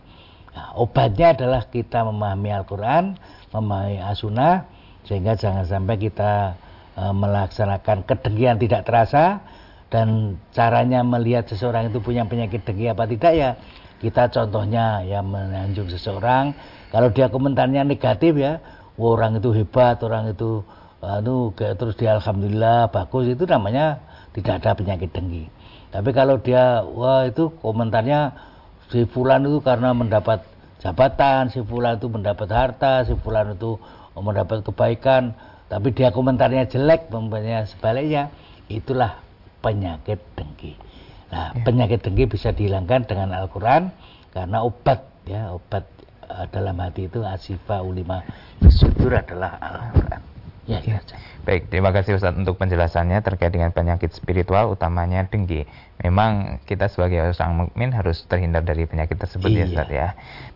Nah, 0.55 0.67
obatnya 0.75 1.35
adalah 1.35 1.67
kita 1.67 2.01
memahami 2.07 2.49
Al-Quran, 2.51 3.19
memahami 3.51 4.01
As-Sunnah, 4.01 4.65
sehingga 5.05 5.37
jangan 5.37 5.67
sampai 5.67 5.95
kita 6.01 6.57
e, 6.97 7.03
melaksanakan 7.13 8.07
kedengkian 8.09 8.57
tidak 8.57 8.87
terasa 8.89 9.43
dan 9.93 10.39
caranya 10.51 11.05
melihat 11.05 11.45
seseorang 11.45 11.93
itu 11.93 12.01
punya 12.01 12.25
penyakit 12.25 12.65
dengki 12.65 12.89
apa 12.89 13.05
tidak 13.05 13.33
ya 13.37 13.49
kita 14.01 14.27
contohnya 14.27 15.05
ya 15.05 15.23
menanjung 15.23 15.87
seseorang 15.87 16.51
kalau 16.93 17.09
dia 17.13 17.29
komentarnya 17.29 17.85
negatif 17.85 18.37
ya, 18.37 18.61
orang 18.99 19.39
itu 19.39 19.49
hebat, 19.55 19.99
orang 20.05 20.31
itu 20.31 20.63
anu 21.05 21.53
terus 21.53 21.93
dia 21.99 22.17
alhamdulillah 22.17 22.89
bagus 22.89 23.29
itu 23.29 23.45
namanya 23.45 24.01
tidak 24.33 24.63
ada 24.63 24.73
penyakit 24.73 25.09
dengki. 25.13 25.45
Tapi 25.93 26.09
kalau 26.11 26.41
dia 26.41 26.81
wah 26.83 27.23
itu 27.29 27.53
komentarnya 27.61 28.35
si 28.89 29.05
fulan 29.07 29.45
itu 29.47 29.61
karena 29.63 29.95
mendapat 29.95 30.43
jabatan, 30.83 31.53
si 31.53 31.63
fulan 31.63 31.97
itu 31.97 32.07
mendapat 32.11 32.49
harta, 32.51 33.07
si 33.07 33.13
fulan 33.21 33.55
itu 33.55 33.79
mendapat 34.15 34.63
kebaikan, 34.63 35.35
tapi 35.67 35.91
dia 35.91 36.13
komentarnya 36.13 36.69
jelek, 36.69 37.09
mempunyai 37.11 37.67
sebaliknya, 37.67 38.31
itulah 38.69 39.19
penyakit 39.59 40.21
dengki. 40.37 40.77
Nah, 41.33 41.51
ya. 41.51 41.63
penyakit 41.65 41.99
dengki 42.05 42.29
bisa 42.29 42.53
dihilangkan 42.53 43.09
dengan 43.09 43.33
Al-Qur'an 43.33 43.89
karena 44.29 44.61
obat 44.61 45.03
ya, 45.25 45.57
obat 45.57 45.83
uh, 46.29 46.45
dalam 46.49 46.77
hati 46.81 47.07
itu 47.07 47.21
asifa 47.21 47.81
ulima 47.85 48.25
bersyukur 48.61 49.13
adalah 49.13 49.57
Al-Quran. 49.61 50.21
Ya, 50.65 50.81
ya. 50.81 50.97
Baik, 51.45 51.69
terima 51.69 51.93
kasih 51.93 52.17
Ustaz 52.17 52.33
untuk 52.33 52.57
penjelasannya 52.57 53.21
terkait 53.21 53.53
dengan 53.53 53.69
penyakit 53.69 54.09
spiritual 54.17 54.73
utamanya 54.73 55.29
dengki. 55.29 55.69
Memang 56.01 56.57
kita 56.65 56.89
sebagai 56.89 57.21
orang 57.21 57.69
mukmin 57.69 57.93
harus 57.93 58.25
terhindar 58.25 58.65
dari 58.65 58.89
penyakit 58.89 59.13
tersebut 59.21 59.53
ya, 59.53 59.53
iya. 59.53 59.61
ya 59.61 59.69
Ustaz 59.69 59.89
ya. 59.93 60.07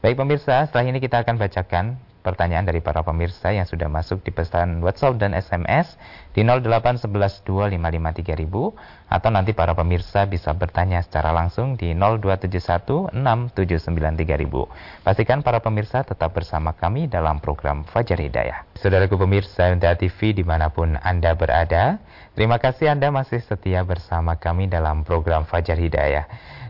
Baik 0.02 0.18
pemirsa, 0.18 0.66
setelah 0.66 0.90
ini 0.90 0.98
kita 0.98 1.22
akan 1.22 1.38
bacakan 1.38 2.02
pertanyaan 2.20 2.68
dari 2.68 2.84
para 2.84 3.00
pemirsa 3.02 3.56
yang 3.56 3.64
sudah 3.64 3.88
masuk 3.88 4.20
di 4.24 4.32
pesan 4.36 4.84
WhatsApp 4.84 5.20
dan 5.20 5.32
SMS 5.32 5.96
di 6.36 6.44
08112553000 6.46 9.10
atau 9.10 9.34
nanti 9.34 9.58
para 9.58 9.74
pemirsa 9.74 10.30
bisa 10.30 10.54
bertanya 10.54 11.02
secara 11.02 11.34
langsung 11.34 11.74
di 11.80 11.96
02716793000. 11.98 14.70
Pastikan 15.02 15.42
para 15.42 15.58
pemirsa 15.64 16.04
tetap 16.06 16.36
bersama 16.36 16.76
kami 16.78 17.08
dalam 17.10 17.42
program 17.42 17.82
Fajar 17.88 18.20
Hidayah. 18.22 18.70
Saudaraku 18.78 19.18
pemirsa 19.18 19.74
MTA 19.74 19.98
TV 19.98 20.38
di 20.38 20.46
mana 20.46 20.70
pun 20.70 20.94
Anda 21.02 21.34
berada, 21.34 21.98
terima 22.38 22.62
kasih 22.62 22.94
Anda 22.94 23.10
masih 23.10 23.42
setia 23.42 23.82
bersama 23.82 24.38
kami 24.38 24.70
dalam 24.70 25.02
program 25.02 25.50
Fajar 25.50 25.82
Hidayah. 25.82 26.30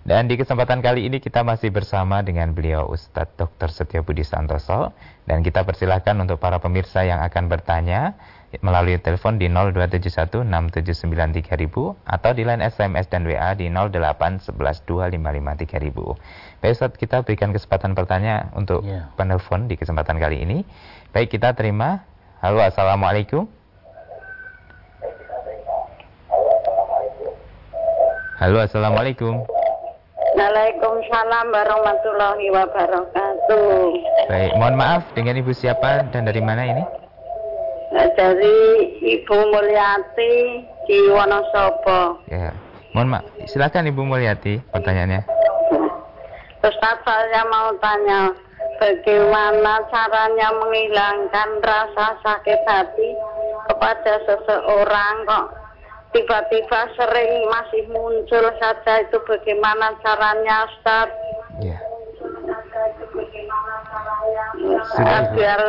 Dan 0.09 0.25
di 0.25 0.41
kesempatan 0.41 0.81
kali 0.81 1.05
ini 1.05 1.21
kita 1.21 1.45
masih 1.45 1.69
bersama 1.69 2.25
dengan 2.25 2.49
beliau 2.49 2.89
Ustadz 2.89 3.37
Dr. 3.37 3.69
Setia 3.69 4.01
Budi 4.01 4.25
Santoso 4.25 4.89
dan 5.29 5.45
kita 5.45 5.61
persilahkan 5.61 6.17
untuk 6.17 6.41
para 6.41 6.57
pemirsa 6.57 7.05
yang 7.05 7.21
akan 7.21 7.45
bertanya 7.45 8.17
melalui 8.65 8.97
telepon 8.97 9.37
di 9.37 9.53
02716793000 9.53 12.09
atau 12.09 12.31
di 12.33 12.41
line 12.41 12.65
SMS 12.65 13.05
dan 13.05 13.21
WA 13.21 13.53
di 13.53 13.69
08112553000. 13.69 15.77
Baik 16.57 16.73
Ustadz, 16.73 16.97
kita 16.97 17.21
berikan 17.21 17.53
kesempatan 17.53 17.93
bertanya 17.93 18.49
untuk 18.57 18.81
yeah. 18.81 19.13
penelpon 19.13 19.69
di 19.69 19.77
kesempatan 19.77 20.17
kali 20.17 20.41
ini. 20.41 20.65
Baik, 21.13 21.37
kita 21.37 21.53
terima. 21.53 22.01
Halo, 22.41 22.65
Assalamualaikum. 22.65 23.45
Halo, 28.41 28.57
Assalamualaikum. 28.65 29.58
Waalaikumsalam 30.39 31.51
warahmatullahi 31.51 32.47
wabarakatuh. 32.47 33.91
Baik, 34.31 34.55
mohon 34.55 34.79
maaf 34.79 35.03
dengan 35.11 35.35
Ibu 35.35 35.51
siapa 35.51 36.07
dan 36.15 36.23
dari 36.23 36.39
mana 36.39 36.63
ini? 36.63 36.83
Dari 38.15 38.59
Ibu 39.19 39.35
Mulyati 39.51 40.63
di 40.87 41.11
Wonosobo. 41.11 42.23
Ya, 42.31 42.55
mohon 42.95 43.19
maaf. 43.19 43.27
Silakan 43.51 43.91
Ibu 43.91 43.99
Mulyati 43.99 44.63
pertanyaannya. 44.71 45.27
Ustaz 46.63 47.03
saya 47.03 47.43
mau 47.51 47.75
tanya, 47.83 48.31
bagaimana 48.79 49.83
caranya 49.91 50.55
menghilangkan 50.55 51.49
rasa 51.59 52.15
sakit 52.23 52.63
hati 52.63 53.11
kepada 53.67 54.23
seseorang 54.23 55.15
kok 55.27 55.47
tiba-tiba 56.09 56.79
sering 56.97 57.31
masih 57.49 57.83
muncul 57.93 58.45
saja 58.57 58.93
itu 59.05 59.17
bagaimana 59.29 59.93
caranya 60.01 60.65
Ustaz? 60.65 61.09
Ya. 61.61 61.77
Sudah, 64.95 65.21
biar 65.35 65.61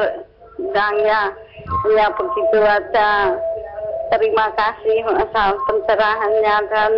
ya 1.01 1.23
ya 1.95 2.07
begitu 2.15 2.59
aja. 2.61 3.37
Terima 4.11 4.51
kasih 4.59 5.07
asal 5.23 5.55
pencerahannya 5.71 6.57
dan 6.67 6.93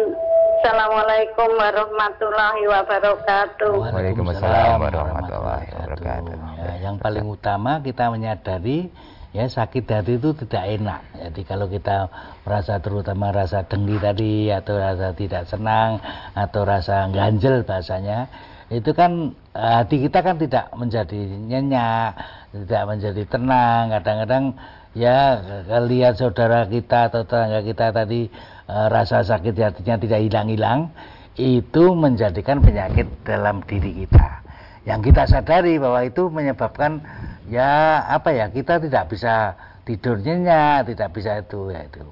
Assalamualaikum 0.63 1.59
warahmatullahi 1.59 2.71
wabarakatuh. 2.71 3.83
Waalaikumsalam 3.83 4.79
warahmatullahi 4.79 5.67
wabarakatuh. 5.75 6.39
Ya, 6.55 6.73
yang 6.87 7.03
paling 7.03 7.27
utama 7.27 7.83
kita 7.83 8.07
menyadari 8.15 8.87
ya 9.33 9.49
sakit 9.49 9.89
hati 9.89 10.21
itu 10.21 10.37
tidak 10.45 10.65
enak 10.81 11.01
jadi 11.17 11.41
kalau 11.49 11.67
kita 11.69 12.13
merasa 12.45 12.79
terutama 12.85 13.33
rasa 13.33 13.65
dengki 13.65 13.97
tadi 13.97 14.53
atau 14.53 14.77
rasa 14.77 15.17
tidak 15.17 15.49
senang 15.49 16.01
atau 16.37 16.63
rasa 16.69 17.09
ganjel 17.09 17.65
bahasanya 17.65 18.29
itu 18.73 18.97
kan 18.97 19.37
eh, 19.53 19.73
hati 19.85 20.01
kita 20.09 20.25
kan 20.25 20.41
tidak 20.41 20.73
menjadi 20.73 21.21
nyenyak, 21.21 22.17
tidak 22.57 22.83
menjadi 22.89 23.23
tenang. 23.29 23.93
Kadang-kadang 23.93 24.45
ya 24.97 25.17
lihat 25.85 26.17
saudara 26.17 26.65
kita 26.65 27.13
atau 27.13 27.29
tetangga 27.29 27.61
kita 27.61 27.93
tadi 27.93 28.33
uh, 28.69 28.89
rasa 28.89 29.25
sakit 29.25 29.53
hatinya 29.57 29.97
tidak 30.01 30.21
hilang-hilang, 30.25 30.89
itu 31.37 31.85
menjadikan 31.93 32.65
penyakit 32.65 33.09
dalam 33.25 33.61
diri 33.69 34.05
kita. 34.05 34.42
Yang 34.83 35.13
kita 35.13 35.23
sadari 35.31 35.79
bahwa 35.79 36.03
itu 36.03 36.27
menyebabkan 36.27 36.99
ya 37.47 38.03
apa 38.11 38.35
ya 38.35 38.51
kita 38.51 38.83
tidak 38.83 39.15
bisa 39.15 39.55
tidur 39.87 40.19
nyenyak, 40.19 40.91
tidak 40.91 41.09
bisa 41.15 41.39
itu 41.39 41.71
ya 41.71 41.87
itu. 41.87 42.03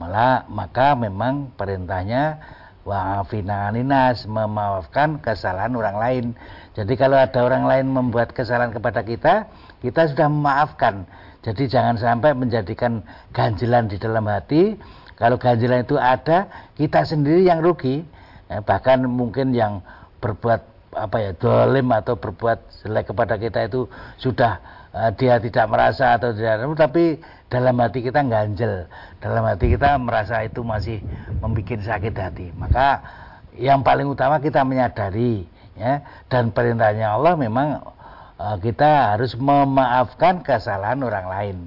Malah 0.00 0.48
maka 0.48 0.96
memang 0.96 1.52
perintahnya 1.54 2.40
Wa'afina 2.84 3.72
aninas 3.72 4.28
memaafkan 4.28 5.16
kesalahan 5.24 5.72
orang 5.72 5.96
lain. 5.96 6.24
Jadi 6.76 7.00
kalau 7.00 7.16
ada 7.16 7.40
orang 7.40 7.64
lain 7.64 7.88
membuat 7.88 8.36
kesalahan 8.36 8.76
kepada 8.76 9.00
kita, 9.00 9.48
kita 9.80 10.12
sudah 10.12 10.28
memaafkan. 10.28 11.08
Jadi 11.40 11.64
jangan 11.64 11.96
sampai 11.96 12.36
menjadikan 12.36 13.00
ganjilan 13.32 13.88
di 13.88 13.96
dalam 13.96 14.28
hati. 14.28 14.76
Kalau 15.16 15.40
ganjilan 15.40 15.80
itu 15.80 15.96
ada, 15.96 16.44
kita 16.76 17.08
sendiri 17.08 17.48
yang 17.48 17.64
rugi. 17.64 18.04
Eh, 18.52 18.60
bahkan 18.60 19.00
mungkin 19.08 19.56
yang 19.56 19.80
berbuat 20.20 20.60
apa 20.94 21.16
ya 21.20 21.30
dolim 21.34 21.90
atau 21.90 22.16
berbuat 22.16 22.82
jelek 22.82 23.10
kepada 23.10 23.34
kita 23.36 23.66
itu 23.66 23.90
sudah 24.18 24.62
uh, 24.94 25.10
dia 25.14 25.42
tidak 25.42 25.66
merasa 25.68 26.16
atau 26.16 26.30
tidak. 26.30 26.62
Tapi 26.78 27.18
dalam 27.50 27.74
hati 27.82 28.00
kita 28.00 28.22
ganjel. 28.24 28.86
Dalam 29.18 29.42
hati 29.44 29.74
kita 29.74 29.98
merasa 29.98 30.46
itu 30.46 30.62
masih 30.62 31.02
membuat 31.42 31.82
sakit 31.82 32.14
hati. 32.14 32.46
Maka 32.54 33.02
yang 33.54 33.82
paling 33.82 34.06
utama 34.06 34.38
kita 34.38 34.62
menyadari 34.62 35.46
ya. 35.74 36.02
Dan 36.30 36.54
perintahnya 36.54 37.18
Allah 37.18 37.34
memang 37.34 37.82
uh, 38.38 38.56
kita 38.62 39.14
harus 39.14 39.34
memaafkan 39.38 40.42
kesalahan 40.46 41.02
orang 41.02 41.26
lain. 41.28 41.58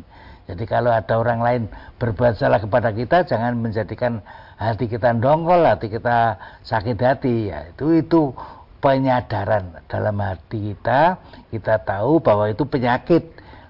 Jadi 0.47 0.63
kalau 0.63 0.95
ada 0.95 1.19
orang 1.19 1.43
lain 1.43 1.61
berbuat 1.99 2.39
salah 2.39 2.63
kepada 2.63 2.95
kita 2.95 3.27
jangan 3.27 3.59
menjadikan 3.59 4.23
hati 4.55 4.87
kita 4.87 5.11
dongkol 5.19 5.67
hati 5.67 5.91
kita 5.91 6.39
sakit 6.63 6.95
hati. 7.03 7.51
Ya 7.51 7.67
itu 7.67 7.99
itu 7.99 8.31
penyadaran 8.77 9.81
dalam 9.89 10.17
hati 10.21 10.73
kita 10.73 11.17
kita 11.49 11.81
tahu 11.81 12.21
bahwa 12.21 12.49
itu 12.49 12.63
penyakit. 12.65 13.23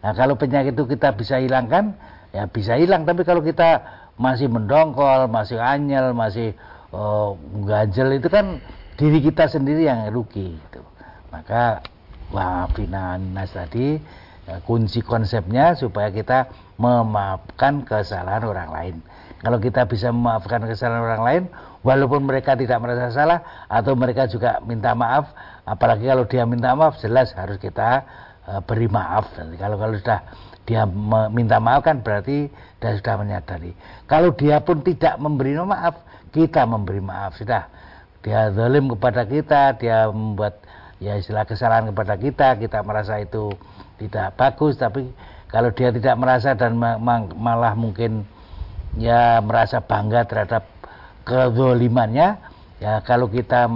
Nah 0.04 0.14
kalau 0.14 0.36
penyakit 0.36 0.76
itu 0.76 0.86
kita 0.86 1.16
bisa 1.16 1.40
hilangkan 1.40 1.96
ya 2.36 2.46
bisa 2.48 2.76
hilang. 2.76 3.08
Tapi 3.08 3.24
kalau 3.24 3.40
kita 3.42 3.84
masih 4.18 4.50
mendongkol 4.50 5.30
masih 5.30 5.62
anyel 5.62 6.12
masih 6.12 6.58
uh, 6.92 7.38
ganjel 7.64 8.18
itu 8.18 8.28
kan 8.28 8.60
diri 8.98 9.22
kita 9.22 9.46
sendiri 9.46 9.86
yang 9.86 10.10
rugi 10.10 10.58
gitu. 10.58 10.82
maka 11.30 11.86
wafinan 12.34 13.36
nas 13.38 13.54
tadi 13.54 14.02
ya, 14.50 14.58
kunci 14.66 15.06
konsepnya 15.06 15.78
supaya 15.78 16.10
kita 16.10 16.50
memaafkan 16.82 17.86
kesalahan 17.86 18.44
orang 18.48 18.70
lain. 18.74 18.96
Kalau 19.38 19.62
kita 19.62 19.86
bisa 19.86 20.10
memaafkan 20.10 20.66
kesalahan 20.66 21.04
orang 21.04 21.24
lain 21.24 21.44
walaupun 21.88 22.28
mereka 22.28 22.60
tidak 22.60 22.84
merasa 22.84 23.16
salah 23.16 23.40
atau 23.72 23.96
mereka 23.96 24.28
juga 24.28 24.60
minta 24.68 24.92
maaf 24.92 25.32
apalagi 25.64 26.12
kalau 26.12 26.28
dia 26.28 26.44
minta 26.44 26.76
maaf 26.76 27.00
jelas 27.00 27.32
harus 27.32 27.56
kita 27.56 28.04
uh, 28.44 28.60
beri 28.60 28.92
maaf 28.92 29.32
Jadi 29.32 29.56
kalau 29.56 29.80
kalau 29.80 29.96
sudah 29.96 30.20
dia 30.68 30.84
minta 31.32 31.64
maaf 31.64 31.88
kan 31.88 32.04
berarti 32.04 32.52
dia 32.52 32.92
sudah 33.00 33.16
menyadari. 33.24 33.72
Kalau 34.04 34.36
dia 34.36 34.60
pun 34.60 34.84
tidak 34.84 35.16
memberi 35.16 35.56
maaf, 35.56 36.04
kita 36.36 36.68
memberi 36.68 37.00
maaf 37.00 37.40
sudah. 37.40 37.72
Dia 38.20 38.52
zalim 38.52 38.92
kepada 38.92 39.24
kita, 39.24 39.80
dia 39.80 40.12
membuat 40.12 40.60
ya 41.00 41.16
istilah 41.16 41.48
kesalahan 41.48 41.88
kepada 41.96 42.20
kita, 42.20 42.60
kita 42.60 42.84
merasa 42.84 43.24
itu 43.24 43.56
tidak 43.96 44.36
bagus, 44.36 44.76
tapi 44.76 45.08
kalau 45.48 45.72
dia 45.72 45.96
tidak 45.96 46.20
merasa 46.20 46.52
dan 46.52 46.76
malah 47.40 47.72
mungkin 47.72 48.28
ya 49.00 49.40
merasa 49.40 49.80
bangga 49.80 50.28
terhadap 50.28 50.68
kezolimannya, 51.28 52.40
ya 52.80 53.04
kalau 53.04 53.28
kita 53.28 53.68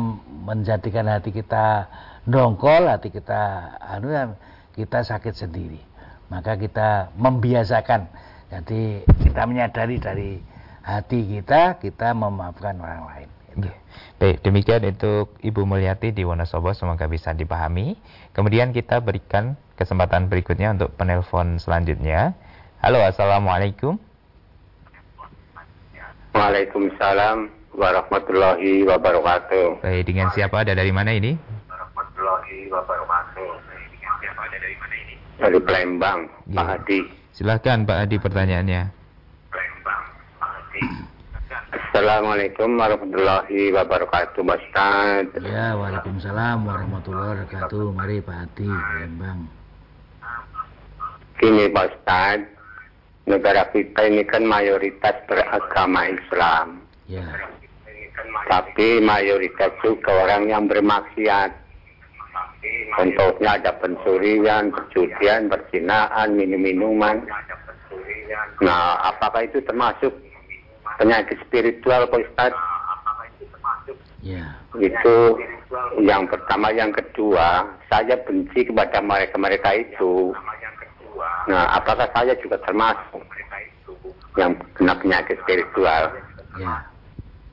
menjadikan 0.48 1.12
hati 1.12 1.36
kita 1.36 1.92
dongkol, 2.24 2.88
hati 2.88 3.12
kita 3.12 3.76
anu 3.84 4.34
kita 4.72 5.04
sakit 5.04 5.36
sendiri 5.36 5.92
maka 6.32 6.56
kita 6.56 7.12
membiasakan 7.20 8.08
jadi 8.48 9.04
kita 9.04 9.42
menyadari 9.44 10.00
dari 10.00 10.32
hati 10.80 11.28
kita 11.28 11.76
kita 11.84 12.16
memaafkan 12.16 12.80
orang 12.80 13.04
lain 13.12 13.30
gitu. 13.52 13.70
Baik, 14.18 14.40
demikian 14.48 14.82
untuk 14.88 15.36
Ibu 15.44 15.68
Mulyati 15.68 16.16
di 16.16 16.24
Wonosobo 16.24 16.72
semoga 16.72 17.10
bisa 17.12 17.36
dipahami. 17.36 18.00
Kemudian 18.32 18.72
kita 18.72 19.04
berikan 19.04 19.60
kesempatan 19.76 20.32
berikutnya 20.32 20.72
untuk 20.72 20.96
penelpon 20.96 21.60
selanjutnya. 21.60 22.38
Halo, 22.80 23.04
Assalamualaikum. 23.04 24.00
Waalaikumsalam 26.32 27.38
warahmatullahi 27.76 28.88
wabarakatuh. 28.88 29.84
Baik, 29.84 30.04
dengan 30.08 30.32
siapa? 30.32 30.64
Ada 30.64 30.76
dari 30.76 30.92
mana 30.96 31.12
ini? 31.12 31.36
Warahmatullahi 31.68 32.72
wabarakatuh 32.72 33.72
dari 35.42 35.58
Palembang, 35.66 36.30
ya. 36.46 36.62
Pak 36.62 36.68
Hadi. 36.70 37.00
Silahkan 37.34 37.82
Pak 37.82 37.98
Hadi 38.06 38.16
pertanyaannya. 38.22 38.82
Palembang, 39.50 40.04
Pak 40.38 40.50
Hadi. 40.54 40.82
Assalamualaikum 41.72 42.70
warahmatullahi 42.78 43.74
wabarakatuh, 43.74 44.42
Pak 44.46 44.58
Ustaz. 44.62 45.26
Ya, 45.42 45.74
Waalaikumsalam 45.76 46.58
warahmatullahi 46.62 47.42
wabarakatuh. 47.42 47.86
Mari 47.98 48.22
Pak 48.22 48.38
Hadi, 48.38 48.70
Palembang. 48.70 49.40
Gini 51.42 51.66
Pak 51.74 51.86
Ustaz, 51.90 52.40
negara 53.26 53.70
kita 53.70 54.02
ini 54.10 54.26
kan 54.26 54.44
mayoritas 54.46 55.16
beragama 55.30 56.10
Islam. 56.10 56.82
Ya. 57.06 57.26
Tapi 58.48 59.02
mayoritas 59.04 59.72
juga 59.84 60.26
orang 60.26 60.50
yang 60.50 60.66
bermaksiat. 60.66 61.52
Contohnya 62.94 63.58
ada 63.58 63.72
pencurian, 63.82 64.70
perjudian, 64.70 65.50
perzinaan, 65.50 66.38
minum-minuman. 66.38 67.26
Nah, 68.62 69.02
apakah 69.10 69.50
itu 69.50 69.60
termasuk 69.66 70.14
penyakit 71.02 71.42
spiritual, 71.48 72.06
Pak 72.06 72.22
Ustaz? 72.22 72.54
Ya. 74.22 74.62
Itu 74.78 75.42
yang 76.00 76.30
pertama. 76.30 76.70
Yang 76.70 77.02
kedua, 77.02 77.66
saya 77.90 78.16
benci 78.22 78.70
kepada 78.70 79.02
mereka-mereka 79.02 79.82
itu. 79.82 80.32
Nah, 81.50 81.64
apakah 81.78 82.06
saya 82.14 82.34
juga 82.42 82.58
termasuk 82.62 83.24
yang 84.38 84.54
kena 84.78 84.94
penyakit 84.98 85.38
spiritual? 85.42 86.14
Ya. 86.60 86.86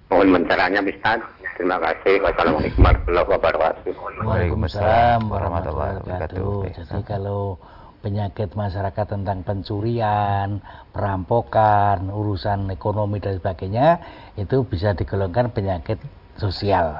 Mohon 0.09 0.40
mencaranya, 0.40 0.81
Ustaz. 0.85 1.20
Terima 1.59 1.77
kasih. 1.83 2.22
Wassalamualaikum 2.22 2.81
warahmatullahi 2.87 3.29
wabarakatuh. 3.29 3.92
Waalaikumsalam 4.22 5.20
warahmatullahi 5.27 5.94
wabarakatuh. 6.01 6.55
Jadi 6.70 7.01
kalau 7.03 7.59
penyakit 7.98 8.55
masyarakat 8.55 9.07
tentang 9.11 9.42
pencurian, 9.42 10.62
perampokan, 10.94 12.14
urusan 12.14 12.70
ekonomi 12.70 13.18
dan 13.18 13.42
sebagainya 13.42 13.98
itu 14.38 14.62
bisa 14.62 14.94
digolongkan 14.94 15.51
penyakit 15.51 15.98
sosial. 16.38 16.94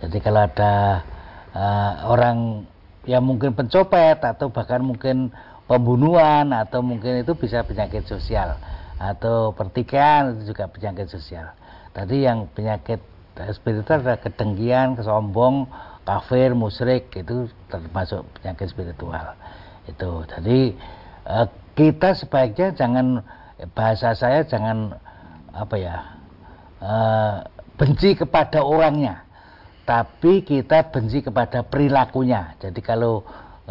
Jadi 0.00 0.16
kalau 0.24 0.48
ada 0.48 1.04
uh, 1.52 1.92
orang 2.08 2.64
yang 3.04 3.20
mungkin 3.24 3.52
pencopet 3.52 4.16
atau 4.24 4.48
bahkan 4.48 4.80
mungkin 4.80 5.28
pembunuhan 5.70 6.50
atau 6.50 6.82
mungkin 6.82 7.22
itu 7.22 7.38
bisa 7.38 7.62
penyakit 7.62 8.02
sosial 8.10 8.58
atau 8.98 9.54
pertikaian 9.54 10.34
itu 10.34 10.50
juga 10.50 10.66
penyakit 10.66 11.06
sosial. 11.06 11.54
Tadi 11.94 12.26
yang 12.26 12.50
penyakit 12.50 12.98
spiritual 13.54 14.02
adalah 14.02 14.18
kedengkian, 14.18 14.98
kesombong, 14.98 15.70
kafir, 16.02 16.58
musyrik 16.58 17.14
itu 17.14 17.46
termasuk 17.70 18.26
penyakit 18.34 18.66
spiritual. 18.66 19.38
Itu. 19.86 20.26
Jadi 20.26 20.74
eh, 21.30 21.46
kita 21.78 22.18
sebaiknya 22.18 22.74
jangan 22.74 23.22
bahasa 23.70 24.10
saya 24.18 24.42
jangan 24.42 24.98
apa 25.54 25.76
ya 25.78 25.96
eh, 26.82 27.34
benci 27.78 28.18
kepada 28.18 28.66
orangnya, 28.66 29.22
tapi 29.86 30.42
kita 30.42 30.90
benci 30.90 31.22
kepada 31.22 31.62
perilakunya. 31.62 32.58
Jadi 32.58 32.82
kalau 32.82 33.22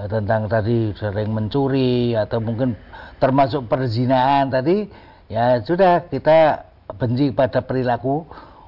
tentang 0.08 0.48
tadi 0.48 0.94
sering 0.96 1.34
mencuri 1.34 2.16
atau 2.16 2.40
mungkin 2.40 2.78
termasuk 3.20 3.68
perzinaan 3.68 4.48
tadi 4.54 4.88
ya 5.28 5.60
sudah 5.60 6.08
kita 6.08 6.70
benci 6.96 7.36
pada 7.36 7.66
perilaku 7.66 8.24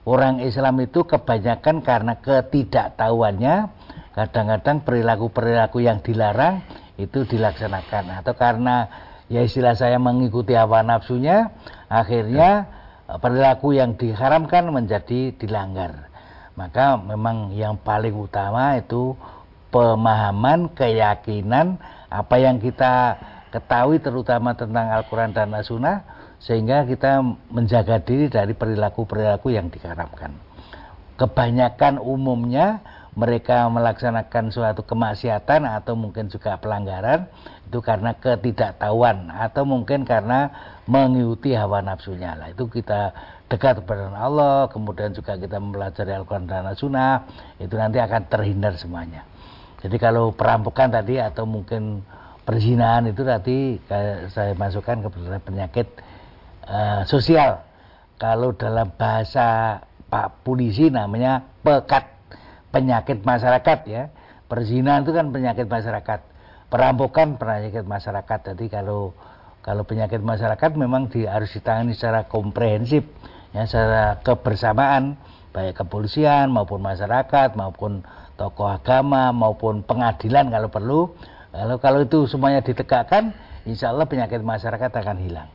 orang 0.05 0.41
Islam 0.41 0.81
itu 0.81 1.05
kebanyakan 1.05 1.81
karena 1.81 2.13
ketidaktahuannya. 2.21 3.55
Kadang-kadang 4.11 4.83
perilaku-perilaku 4.83 5.87
yang 5.87 6.03
dilarang 6.03 6.59
itu 6.99 7.23
dilaksanakan. 7.23 8.19
Atau 8.19 8.35
karena 8.35 8.91
ya 9.31 9.39
istilah 9.47 9.71
saya 9.71 9.95
mengikuti 9.95 10.51
hawa 10.51 10.83
nafsunya 10.83 11.47
akhirnya 11.87 12.67
eh, 13.07 13.17
perilaku 13.17 13.71
yang 13.71 13.95
diharamkan 13.95 14.67
menjadi 14.67 15.31
dilanggar. 15.39 16.11
Maka 16.59 16.99
memang 16.99 17.55
yang 17.55 17.79
paling 17.79 18.11
utama 18.11 18.75
itu 18.75 19.15
pemahaman, 19.71 20.69
keyakinan 20.75 21.79
apa 22.11 22.35
yang 22.37 22.59
kita 22.59 23.17
ketahui 23.55 23.99
terutama 24.03 24.55
tentang 24.55 24.91
Al-Quran 24.91 25.31
dan 25.31 25.55
As-Sunnah 25.55 26.03
sehingga 26.43 26.83
kita 26.83 27.23
menjaga 27.49 28.01
diri 28.03 28.27
dari 28.27 28.51
perilaku-perilaku 28.51 29.53
yang 29.53 29.71
diharapkan. 29.71 30.35
Kebanyakan 31.15 32.01
umumnya 32.01 32.81
mereka 33.11 33.67
melaksanakan 33.67 34.55
suatu 34.55 34.87
kemaksiatan 34.87 35.67
atau 35.67 35.99
mungkin 35.99 36.31
juga 36.31 36.55
pelanggaran 36.55 37.27
itu 37.67 37.79
karena 37.83 38.15
ketidaktahuan 38.15 39.27
atau 39.31 39.67
mungkin 39.67 40.07
karena 40.07 40.47
mengikuti 40.87 41.51
hawa 41.51 41.83
nafsunya 41.83 42.39
lah 42.39 42.55
itu 42.55 42.67
kita 42.71 43.11
dekat 43.51 43.83
kepada 43.83 44.15
Allah 44.15 44.71
kemudian 44.71 45.11
juga 45.11 45.35
kita 45.35 45.59
mempelajari 45.59 46.15
Al-Quran 46.15 46.47
dan 46.47 46.71
Sunnah 46.71 47.27
itu 47.59 47.75
nanti 47.75 47.99
akan 47.99 48.31
terhindar 48.31 48.79
semuanya 48.79 49.27
jadi 49.81 49.97
kalau 49.97 50.29
perampokan 50.29 50.93
tadi 50.93 51.17
atau 51.17 51.49
mungkin 51.49 52.05
perzinahan 52.45 53.09
itu 53.09 53.25
tadi 53.25 53.81
saya 54.29 54.53
masukkan 54.53 55.01
kepada 55.01 55.41
penyakit 55.41 55.87
uh, 56.69 57.01
sosial. 57.09 57.65
Kalau 58.21 58.53
dalam 58.53 58.93
bahasa 58.93 59.81
Pak 60.05 60.45
Polisi 60.45 60.93
namanya 60.93 61.41
pekat 61.65 62.05
penyakit 62.69 63.25
masyarakat 63.25 63.79
ya. 63.89 64.13
Perzinahan 64.45 65.01
itu 65.01 65.17
kan 65.17 65.33
penyakit 65.33 65.65
masyarakat. 65.65 66.19
Perampokan 66.69 67.41
penyakit 67.41 67.81
masyarakat. 67.81 68.53
Jadi 68.53 68.65
kalau 68.69 69.17
kalau 69.65 69.81
penyakit 69.81 70.21
masyarakat 70.21 70.77
memang 70.77 71.09
di, 71.09 71.25
harus 71.25 71.49
ditangani 71.57 71.97
secara 71.97 72.29
komprehensif 72.29 73.01
ya 73.49 73.65
secara 73.65 74.21
kebersamaan. 74.21 75.17
Baik 75.51 75.83
kepolisian 75.83 76.53
maupun 76.53 76.79
masyarakat 76.79 77.57
maupun 77.59 78.05
tokoh 78.41 78.73
agama 78.73 79.29
maupun 79.29 79.85
pengadilan 79.85 80.49
kalau 80.49 80.69
perlu. 80.73 80.99
Kalau 81.53 81.77
kalau 81.77 81.99
itu 82.01 82.25
semuanya 82.25 82.65
ditegakkan 82.65 83.37
insya 83.69 83.93
Allah 83.93 84.09
penyakit 84.09 84.41
masyarakat 84.41 84.89
akan 84.89 85.17
hilang. 85.21 85.49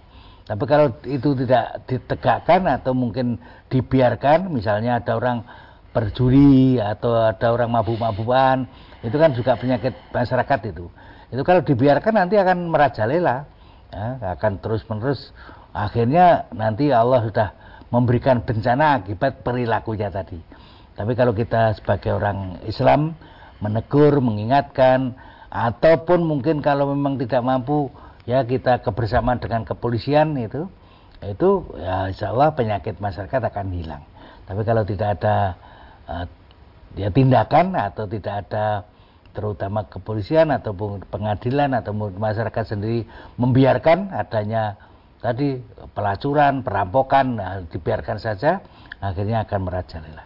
Tapi 0.46 0.62
kalau 0.70 0.94
itu 1.03 1.35
tidak 1.42 1.83
ditegakkan 1.90 2.70
atau 2.70 2.94
mungkin 2.94 3.42
dibiarkan 3.66 4.55
misalnya 4.55 5.03
ada 5.03 5.18
orang 5.18 5.42
berjuri 5.90 6.79
atau 6.79 7.18
ada 7.18 7.51
orang 7.51 7.75
mabuk-mabukan 7.75 8.70
itu 9.03 9.16
kan 9.18 9.35
juga 9.35 9.59
penyakit 9.59 9.99
masyarakat 10.14 10.61
itu. 10.70 10.87
Itu 11.35 11.42
kalau 11.42 11.66
dibiarkan 11.66 12.14
nanti 12.14 12.38
akan 12.38 12.70
merajalela. 12.70 13.51
Ya, 13.87 14.35
akan 14.35 14.59
terus 14.62 14.83
menerus 14.90 15.31
akhirnya 15.70 16.51
nanti 16.51 16.90
Allah 16.90 17.22
sudah 17.22 17.49
memberikan 17.90 18.42
bencana 18.42 18.99
akibat 18.99 19.46
perilakunya 19.46 20.11
tadi 20.11 20.42
tapi 20.96 21.12
kalau 21.12 21.37
kita 21.37 21.76
sebagai 21.76 22.16
orang 22.16 22.61
Islam 22.64 23.14
menegur 23.61 24.20
mengingatkan 24.20 25.16
ataupun 25.48 26.24
mungkin 26.24 26.61
kalau 26.61 26.92
memang 26.92 27.16
tidak 27.20 27.40
mampu 27.44 27.88
ya 28.28 28.44
kita 28.44 28.82
kebersamaan 28.82 29.40
dengan 29.40 29.62
kepolisian 29.62 30.37
itu 30.37 30.68
itu 31.24 31.64
ya 31.80 32.12
insya 32.12 32.32
Allah 32.32 32.52
penyakit 32.52 33.00
masyarakat 33.00 33.40
akan 33.40 33.66
hilang 33.72 34.02
tapi 34.44 34.61
kalau 34.64 34.85
tidak 34.85 35.20
ada 35.20 35.37
uh, 36.09 36.26
ya 36.96 37.09
tindakan 37.12 37.76
atau 37.76 38.04
tidak 38.09 38.48
ada 38.48 38.85
terutama 39.37 39.85
kepolisian 39.85 40.48
ataupun 40.48 41.04
pengadilan 41.12 41.76
atau 41.76 41.92
masyarakat 41.92 42.64
sendiri 42.72 43.04
membiarkan 43.37 44.16
adanya 44.16 44.80
tadi 45.20 45.61
pelacuran, 45.92 46.64
perampokan 46.64 47.26
nah, 47.37 47.61
dibiarkan 47.68 48.16
saja 48.16 48.64
akhirnya 48.96 49.44
akan 49.44 49.61
merajalela. 49.68 50.24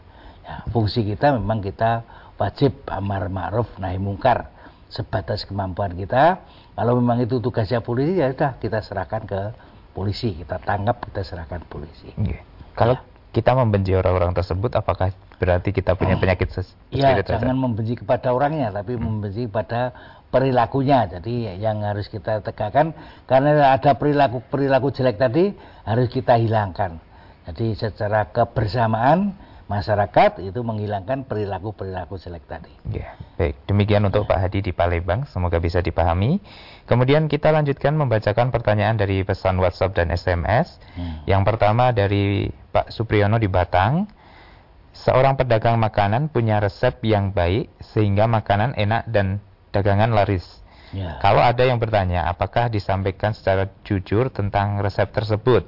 Fungsi 0.70 1.04
kita 1.06 1.36
memang 1.36 1.60
kita 1.60 2.04
wajib 2.40 2.86
amar 2.88 3.28
ma'ruf 3.28 3.68
nahi 3.76 4.00
mungkar 4.00 4.50
sebatas 4.90 5.44
kemampuan 5.44 5.94
kita. 5.94 6.42
Kalau 6.74 6.96
memang 6.96 7.20
itu 7.20 7.38
tugasnya 7.38 7.84
polisi 7.84 8.18
ya 8.18 8.32
sudah 8.32 8.56
kita 8.56 8.80
serahkan 8.80 9.22
ke 9.28 9.40
polisi, 9.92 10.32
kita 10.32 10.56
tangkap, 10.62 11.02
kita 11.10 11.20
serahkan 11.22 11.60
polisi. 11.68 12.14
Yeah. 12.16 12.40
Kalau 12.74 12.96
ya 12.96 13.10
kita 13.30 13.54
membenci 13.54 13.94
orang-orang 13.94 14.34
tersebut 14.34 14.74
apakah 14.74 15.14
berarti 15.38 15.70
kita 15.70 15.94
punya 15.94 16.18
oh. 16.18 16.20
penyakit 16.20 16.50
ya 16.90 17.14
jangan 17.22 17.54
membenci 17.54 17.94
kepada 18.02 18.34
orangnya 18.34 18.74
tapi 18.74 18.98
hmm. 18.98 19.02
membenci 19.02 19.46
pada 19.46 19.94
perilakunya 20.34 21.06
jadi 21.06 21.58
yang 21.58 21.82
harus 21.86 22.10
kita 22.10 22.42
tegakkan 22.42 22.90
karena 23.30 23.70
ada 23.74 23.94
perilaku 23.94 24.42
perilaku 24.50 24.90
jelek 24.90 25.16
tadi 25.18 25.54
harus 25.86 26.10
kita 26.10 26.42
hilangkan 26.42 26.98
jadi 27.50 27.66
secara 27.78 28.30
kebersamaan 28.34 29.34
masyarakat 29.70 30.42
itu 30.42 30.66
menghilangkan 30.66 31.22
perilaku-perilaku 31.30 32.18
jelek 32.18 32.42
tadi. 32.50 32.74
Ya, 32.90 33.14
baik. 33.38 33.54
Demikian 33.70 34.02
untuk 34.02 34.26
Pak 34.26 34.42
Hadi 34.42 34.66
di 34.66 34.74
Palembang, 34.74 35.30
semoga 35.30 35.62
bisa 35.62 35.78
dipahami. 35.78 36.42
Kemudian 36.90 37.30
kita 37.30 37.54
lanjutkan 37.54 37.94
membacakan 37.94 38.50
pertanyaan 38.50 38.98
dari 38.98 39.22
pesan 39.22 39.62
WhatsApp 39.62 39.94
dan 39.94 40.11
SMS. 40.11 40.83
Hmm. 40.98 41.22
Yang 41.30 41.42
pertama 41.46 41.94
dari 41.94 42.50
Pak 42.50 42.90
Supriyono 42.90 43.38
di 43.38 43.46
Batang. 43.46 44.11
Seorang 44.90 45.38
pedagang 45.38 45.78
makanan 45.78 46.35
punya 46.35 46.59
resep 46.59 46.98
yang 47.06 47.30
baik 47.30 47.70
sehingga 47.94 48.26
makanan 48.26 48.74
enak 48.74 49.06
dan 49.06 49.38
dagangan 49.70 50.11
laris. 50.11 50.42
Ya. 50.90 51.22
Kalau 51.22 51.38
ada 51.38 51.62
yang 51.62 51.78
bertanya, 51.78 52.26
apakah 52.26 52.66
disampaikan 52.66 53.30
secara 53.30 53.70
jujur 53.87 54.35
tentang 54.35 54.83
resep 54.83 55.06
tersebut? 55.14 55.62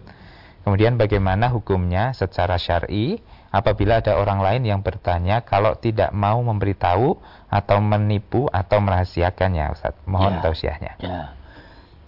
Kemudian 0.66 0.98
bagaimana 0.98 1.50
hukumnya 1.54 2.10
secara 2.18 2.58
syar'i? 2.58 3.22
Apabila 3.52 4.00
ada 4.00 4.16
orang 4.16 4.40
lain 4.40 4.64
yang 4.64 4.80
bertanya 4.80 5.44
kalau 5.44 5.76
tidak 5.76 6.10
mau 6.16 6.40
memberitahu 6.40 7.20
atau 7.52 7.78
menipu 7.84 8.48
atau 8.48 8.80
merahasiakannya 8.80 9.76
Ustaz. 9.76 9.92
Mohon 10.08 10.32
ya, 10.32 10.40
tausiahnya. 10.40 10.92
Ya. 10.98 11.20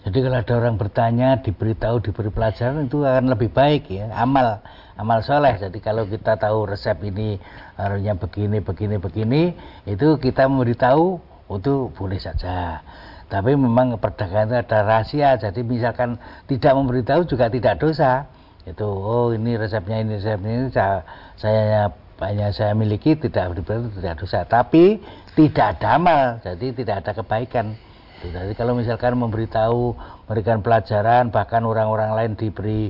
Jadi 0.05 0.21
kalau 0.21 0.37
ada 0.37 0.53
orang 0.61 0.75
bertanya, 0.77 1.29
diberitahu, 1.41 1.97
diberi 1.97 2.29
pelajaran 2.29 2.85
itu 2.85 3.01
akan 3.01 3.25
lebih 3.33 3.49
baik 3.49 3.89
ya. 3.89 4.09
Amal 4.13 4.61
amal 4.97 5.25
soleh. 5.25 5.57
Jadi 5.57 5.81
kalau 5.81 6.05
kita 6.05 6.37
tahu 6.37 6.69
resep 6.69 6.97
ini 7.05 7.41
harusnya 7.73 8.13
begini, 8.13 8.61
begini, 8.61 9.01
begini, 9.01 9.41
itu 9.89 10.17
kita 10.21 10.45
memberitahu 10.45 11.17
itu 11.57 11.89
boleh 11.93 12.21
saja. 12.21 12.85
Tapi 13.25 13.57
memang 13.57 13.97
perdagangan 13.97 14.53
itu 14.53 14.57
ada 14.61 14.79
rahasia. 14.85 15.29
Jadi 15.41 15.65
misalkan 15.65 16.21
tidak 16.45 16.73
memberitahu 16.77 17.25
juga 17.25 17.49
tidak 17.49 17.81
dosa 17.81 18.29
itu 18.65 18.85
oh 18.85 19.29
ini 19.29 19.61
resepnya 19.61 20.01
ini 20.01 20.17
resepnya 20.17 20.53
ini 20.57 20.67
saya, 20.73 21.05
saya 21.37 21.93
banyak 22.17 22.49
saya 22.55 22.73
miliki 22.73 23.13
tidak 23.13 23.53
diberi 23.53 23.91
tidak 24.01 24.15
dosa. 24.17 24.41
Tapi 24.47 24.97
tidak 25.37 25.77
ada 25.77 25.87
amal 26.01 26.23
jadi 26.41 26.67
tidak 26.73 26.95
ada 27.05 27.11
kebaikan. 27.13 27.77
Jadi 28.25 28.57
kalau 28.57 28.73
misalkan 28.73 29.13
memberitahu 29.21 29.93
memberikan 30.25 30.65
pelajaran 30.65 31.29
bahkan 31.29 31.61
orang-orang 31.61 32.17
lain 32.17 32.31
diberi 32.33 32.89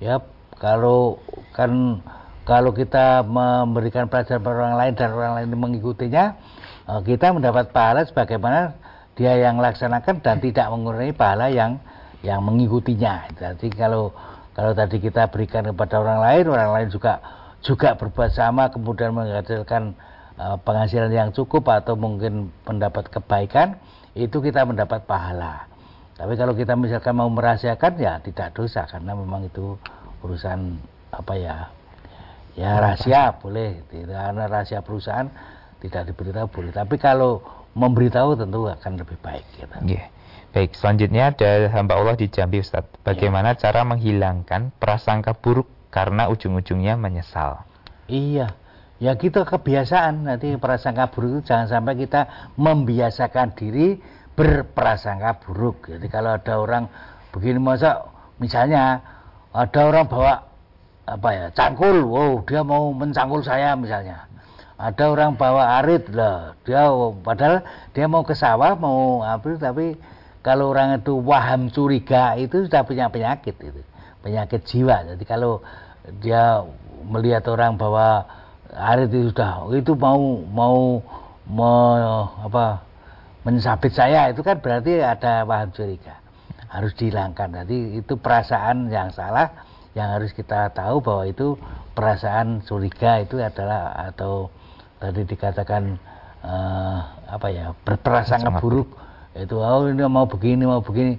ya 0.00 0.24
kalau 0.56 1.20
kan 1.52 2.00
kalau 2.48 2.72
kita 2.72 3.20
memberikan 3.20 4.08
pelajaran 4.08 4.40
pada 4.40 4.56
orang 4.56 4.76
lain 4.80 4.92
dan 4.96 5.10
orang 5.12 5.32
lain 5.36 5.48
mengikutinya 5.52 6.24
eh, 6.88 7.00
kita 7.04 7.36
mendapat 7.36 7.76
pahala 7.76 8.08
sebagaimana 8.08 8.72
dia 9.20 9.36
yang 9.36 9.60
laksanakan 9.60 10.24
dan 10.24 10.40
tidak 10.40 10.72
mengurangi 10.72 11.12
pahala 11.12 11.52
yang 11.52 11.76
yang 12.24 12.40
mengikutinya. 12.40 13.28
Jadi 13.36 13.68
kalau 13.72 14.12
kalau 14.54 14.72
tadi 14.74 14.98
kita 14.98 15.30
berikan 15.30 15.62
kepada 15.62 16.02
orang 16.02 16.20
lain, 16.20 16.44
orang 16.50 16.70
lain 16.74 16.88
juga 16.90 17.22
juga 17.60 17.94
berbuat 17.94 18.32
sama 18.32 18.72
kemudian 18.72 19.12
menghasilkan 19.12 19.94
uh, 20.40 20.56
penghasilan 20.64 21.12
yang 21.12 21.30
cukup 21.30 21.68
atau 21.70 21.94
mungkin 21.94 22.50
mendapat 22.64 23.12
kebaikan, 23.12 23.76
itu 24.16 24.42
kita 24.42 24.66
mendapat 24.66 25.06
pahala. 25.06 25.70
Tapi 26.20 26.36
kalau 26.36 26.52
kita 26.52 26.76
misalkan 26.76 27.16
mau 27.16 27.30
merahasiakan 27.32 27.92
ya 27.96 28.20
tidak 28.20 28.52
dosa 28.52 28.84
karena 28.84 29.16
memang 29.16 29.48
itu 29.48 29.80
urusan 30.20 30.76
apa 31.10 31.32
ya 31.40 31.56
ya 32.58 32.76
rahasia 32.76 33.40
boleh 33.40 33.80
tidak 33.88 34.20
karena 34.20 34.44
rahasia 34.44 34.84
perusahaan 34.84 35.32
tidak 35.80 36.12
diberitahu 36.12 36.46
boleh 36.52 36.72
tapi 36.76 37.00
kalau 37.00 37.40
memberitahu 37.72 38.36
tentu 38.36 38.68
akan 38.68 38.92
lebih 39.00 39.16
baik 39.24 39.46
gitu. 39.56 39.96
Yeah. 39.96 40.12
Baik, 40.50 40.74
selanjutnya 40.74 41.30
ada 41.30 41.70
hamba 41.70 41.94
Allah 41.94 42.18
di 42.18 42.26
Jambi 42.26 42.58
Ustaz. 42.58 42.82
Bagaimana 43.06 43.54
ya. 43.54 43.70
cara 43.70 43.86
menghilangkan 43.86 44.74
prasangka 44.82 45.30
buruk 45.38 45.70
karena 45.94 46.26
ujung-ujungnya 46.26 46.98
menyesal? 46.98 47.62
Iya, 48.10 48.58
ya 48.98 49.14
kita 49.14 49.46
kebiasaan 49.46 50.26
nanti 50.26 50.58
prasangka 50.58 51.14
buruk 51.14 51.38
itu 51.38 51.54
jangan 51.54 51.70
sampai 51.70 51.94
kita 52.02 52.50
membiasakan 52.58 53.54
diri 53.54 54.02
berprasangka 54.34 55.38
buruk. 55.46 55.86
Jadi 55.86 56.06
kalau 56.10 56.34
ada 56.34 56.58
orang 56.58 56.90
begini 57.30 57.62
masa 57.62 58.10
misalnya 58.42 59.06
ada 59.54 59.80
orang 59.86 60.10
bawa 60.10 60.50
apa 61.06 61.28
ya 61.30 61.46
cangkul, 61.54 62.10
wow 62.10 62.42
dia 62.42 62.66
mau 62.66 62.90
mencangkul 62.90 63.46
saya 63.46 63.78
misalnya. 63.78 64.26
Ada 64.80 65.14
orang 65.14 65.38
bawa 65.38 65.78
arit 65.78 66.10
lah, 66.10 66.58
dia 66.66 66.90
padahal 67.22 67.62
dia 67.94 68.10
mau 68.10 68.26
ke 68.26 68.34
sawah 68.34 68.74
mau 68.74 69.22
apa 69.22 69.54
tapi 69.54 69.94
kalau 70.40 70.72
orang 70.72 71.04
itu 71.04 71.12
waham 71.20 71.68
curiga 71.68 72.32
itu 72.40 72.64
sudah 72.64 72.80
punya 72.84 73.12
penyakit 73.12 73.56
itu. 73.60 73.80
Penyakit 74.24 74.64
jiwa. 74.64 75.12
Jadi 75.12 75.24
kalau 75.28 75.60
dia 76.20 76.64
melihat 77.04 77.44
orang 77.52 77.76
bahwa 77.76 78.24
hari 78.72 79.08
itu 79.08 79.32
sudah 79.32 79.68
itu 79.76 79.92
mau 79.96 80.40
mau 80.48 81.00
mau 81.44 82.28
apa 82.40 82.84
mensabit 83.44 83.92
saya 83.92 84.32
itu 84.32 84.40
kan 84.40 84.60
berarti 84.60 85.00
ada 85.04 85.44
paham 85.44 85.72
curiga. 85.76 86.20
Harus 86.72 86.96
dihilangkan. 86.96 87.64
Jadi 87.64 88.00
itu 88.00 88.16
perasaan 88.16 88.88
yang 88.88 89.12
salah 89.12 89.52
yang 89.92 90.14
harus 90.16 90.30
kita 90.32 90.70
tahu 90.70 91.02
bahwa 91.02 91.24
itu 91.26 91.58
perasaan 91.92 92.62
curiga 92.64 93.20
itu 93.20 93.42
adalah 93.42 93.92
atau 94.08 94.48
tadi 95.02 95.26
dikatakan 95.26 95.98
uh, 96.44 97.00
apa 97.28 97.46
ya 97.50 97.74
berprasangka 97.82 98.62
buruk 98.62 98.99
itu 99.34 99.56
oh 99.58 99.86
ini 99.86 100.02
mau 100.06 100.26
begini 100.26 100.64
mau 100.66 100.82
begini. 100.82 101.18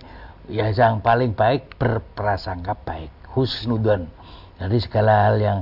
Ya 0.51 0.67
yang 0.73 0.99
paling 0.99 1.31
baik 1.31 1.79
berprasangka 1.79 2.75
baik 2.83 3.13
husnudon 3.31 4.11
jadi 4.59 4.77
segala 4.83 5.31
hal 5.31 5.35
yang 5.39 5.59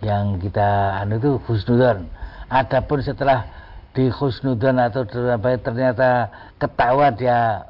yang 0.00 0.24
kita 0.40 0.96
anu 1.02 1.20
itu 1.20 1.36
husnudon 1.44 2.08
adapun 2.48 3.04
setelah 3.04 3.46
di 3.94 4.10
husnudon 4.10 4.78
atau 4.78 5.06
ternyata 5.60 6.30
ketawa 6.58 7.14
dia 7.14 7.68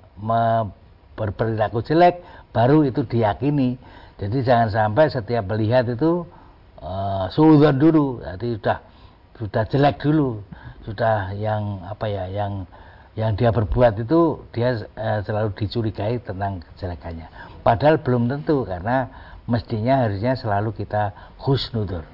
berperilaku 1.16 1.81
jelek 1.85 2.20
baru 2.53 2.85
itu 2.89 3.05
diyakini. 3.05 3.76
Jadi 4.20 4.45
jangan 4.45 4.68
sampai 4.68 5.09
setiap 5.09 5.49
melihat 5.49 5.89
itu 5.89 6.28
uh, 6.85 7.72
dulu. 7.72 8.20
Jadi 8.20 8.61
sudah 8.61 8.78
sudah 9.41 9.62
jelek 9.68 9.97
dulu. 10.01 10.45
Sudah 10.85 11.33
yang 11.37 11.85
apa 11.89 12.09
ya 12.09 12.28
yang 12.28 12.68
yang 13.19 13.35
dia 13.35 13.51
berbuat 13.51 14.07
itu 14.07 14.47
dia 14.55 14.87
uh, 14.95 15.21
selalu 15.27 15.55
dicurigai 15.59 16.23
tentang 16.23 16.63
kejelekannya 16.75 17.27
padahal 17.67 17.99
belum 17.99 18.31
tentu 18.31 18.63
karena 18.63 19.11
mestinya 19.51 20.07
harusnya 20.07 20.39
selalu 20.39 20.71
kita 20.77 21.11
husnudur 21.43 22.07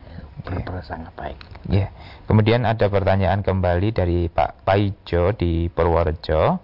berprasangka 0.45 1.11
baik. 1.17 1.39
Ya. 1.67 1.89
Yeah. 1.89 1.91
Kemudian 2.31 2.63
ada 2.69 2.87
pertanyaan 2.87 3.43
kembali 3.43 3.95
dari 3.95 4.31
Pak 4.31 4.63
Paijo 4.63 5.35
di 5.35 5.67
Purworejo. 5.73 6.63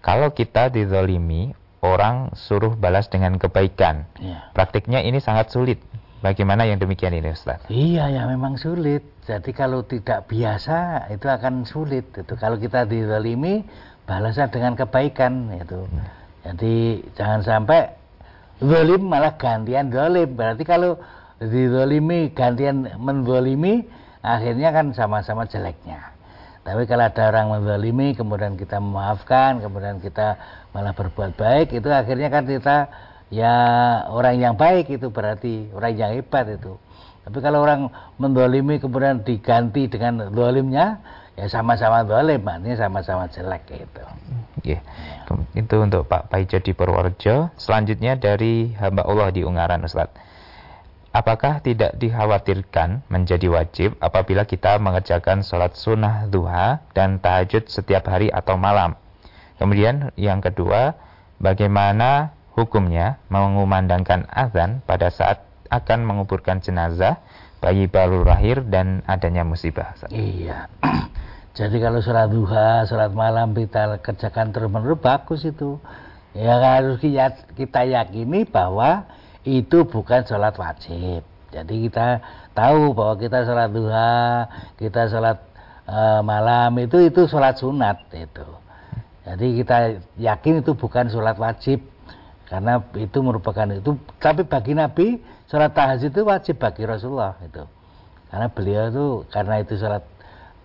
Kalau 0.00 0.32
kita 0.32 0.72
dizolimi, 0.72 1.52
orang 1.84 2.32
suruh 2.38 2.78
balas 2.78 3.12
dengan 3.12 3.36
kebaikan. 3.36 4.08
Yeah. 4.18 4.48
Praktiknya 4.54 5.04
ini 5.04 5.20
sangat 5.20 5.52
sulit. 5.52 5.82
Bagaimana 6.18 6.66
yang 6.66 6.82
demikian 6.82 7.14
ini 7.14 7.30
Ustaz? 7.30 7.62
Iya 7.70 8.10
ya 8.10 8.22
memang 8.26 8.58
sulit. 8.58 9.06
Jadi 9.22 9.54
kalau 9.54 9.86
tidak 9.86 10.26
biasa 10.26 11.06
itu 11.14 11.26
akan 11.30 11.62
sulit. 11.62 12.10
Itu 12.10 12.34
kalau 12.34 12.58
kita 12.58 12.90
dizolimi 12.90 13.62
balasnya 14.02 14.50
dengan 14.50 14.74
kebaikan 14.74 15.54
itu. 15.54 15.86
Hmm. 15.86 16.06
Jadi 16.42 16.74
jangan 17.14 17.40
sampai 17.46 17.94
zolim 18.58 19.06
malah 19.06 19.38
gantian 19.38 19.94
zolim. 19.94 20.34
Berarti 20.34 20.66
kalau 20.66 20.98
dizolimi 21.38 22.34
gantian 22.34 22.90
menzolimi 22.98 23.86
akhirnya 24.26 24.74
kan 24.74 24.90
sama-sama 24.90 25.46
jeleknya 25.46 26.18
tapi 26.68 26.84
kalau 26.84 27.08
ada 27.08 27.32
orang 27.32 27.48
menzolimi 27.48 28.12
kemudian 28.12 28.58
kita 28.60 28.76
memaafkan 28.76 29.62
kemudian 29.64 30.04
kita 30.04 30.36
malah 30.76 30.92
berbuat 30.92 31.32
baik 31.38 31.72
itu 31.72 31.88
akhirnya 31.88 32.28
kan 32.28 32.44
kita 32.44 32.76
ya 33.28 33.54
orang 34.08 34.40
yang 34.40 34.54
baik 34.56 34.88
itu 34.88 35.12
berarti 35.12 35.68
orang 35.76 35.92
yang 35.96 36.10
hebat 36.16 36.48
itu 36.48 36.76
tapi 37.28 37.38
kalau 37.44 37.60
orang 37.60 37.92
mendolimi 38.16 38.80
kemudian 38.80 39.20
diganti 39.20 39.84
dengan 39.88 40.32
dolimnya 40.32 41.04
ya 41.36 41.44
sama-sama 41.46 42.02
dolim 42.08 42.40
artinya 42.42 42.76
sama-sama 42.88 43.28
jelek 43.28 43.68
itu 43.68 44.02
yeah. 44.64 44.80
itu 45.52 45.76
untuk 45.76 46.08
Pak 46.08 46.32
Paijo 46.32 46.58
di 46.58 46.72
Purworejo 46.72 47.52
selanjutnya 47.60 48.16
dari 48.16 48.72
hamba 48.80 49.04
Allah 49.04 49.28
di 49.28 49.44
Ungaran 49.44 49.84
Ustadz 49.84 50.28
Apakah 51.08 51.64
tidak 51.64 51.96
dikhawatirkan 51.96 53.08
menjadi 53.08 53.48
wajib 53.48 53.96
apabila 53.96 54.44
kita 54.44 54.76
mengerjakan 54.76 55.40
sholat 55.40 55.72
sunnah 55.72 56.28
duha 56.28 56.84
dan 56.92 57.16
tahajud 57.16 57.64
setiap 57.64 58.06
hari 58.12 58.28
atau 58.28 58.60
malam? 58.60 58.92
Kemudian 59.56 60.12
yang 60.20 60.44
kedua, 60.44 60.94
bagaimana 61.40 62.37
hukumnya 62.58 63.22
mengumandangkan 63.30 64.26
azan 64.26 64.82
pada 64.82 65.14
saat 65.14 65.46
akan 65.70 66.02
menguburkan 66.02 66.58
jenazah 66.58 67.22
bayi 67.62 67.86
baru 67.86 68.26
lahir 68.26 68.66
dan 68.66 69.06
adanya 69.06 69.46
musibah? 69.46 69.94
Iya. 70.10 70.66
Jadi 71.58 71.78
kalau 71.78 72.02
sholat 72.02 72.30
duha, 72.30 72.86
sholat 72.86 73.14
malam 73.14 73.54
kita 73.54 73.98
kerjakan 74.02 74.50
terus 74.50 74.70
menerus 74.70 74.98
bagus 74.98 75.42
itu. 75.46 75.78
Ya 76.36 76.60
harus 76.60 77.02
kita 77.54 77.82
yakini 77.82 78.46
bahwa 78.46 79.10
itu 79.48 79.88
bukan 79.88 80.22
sholat 80.28 80.54
wajib 80.60 81.24
jadi 81.48 81.74
kita 81.88 82.08
tahu 82.52 82.92
bahwa 82.92 83.14
kita 83.16 83.48
sholat 83.48 83.70
duha 83.72 84.44
kita 84.76 85.08
sholat 85.08 85.38
e, 85.88 85.98
malam 86.20 86.76
itu 86.76 87.00
itu 87.00 87.24
sholat 87.24 87.56
sunat 87.56 88.04
itu 88.12 88.48
jadi 89.24 89.46
kita 89.60 89.76
yakin 90.20 90.54
itu 90.60 90.72
bukan 90.76 91.08
sholat 91.08 91.36
wajib 91.40 91.80
karena 92.48 92.80
itu 92.96 93.18
merupakan 93.20 93.68
itu. 93.70 93.94
Tapi 94.18 94.42
bagi 94.48 94.72
Nabi 94.72 95.06
sholat 95.46 95.76
tahajud 95.76 96.10
itu 96.10 96.22
wajib 96.24 96.56
bagi 96.60 96.82
Rasulullah 96.88 97.36
itu 97.44 97.64
karena 98.28 98.46
beliau 98.52 98.82
itu 98.92 99.06
karena 99.32 99.54
itu 99.64 99.74
sholat 99.80 100.04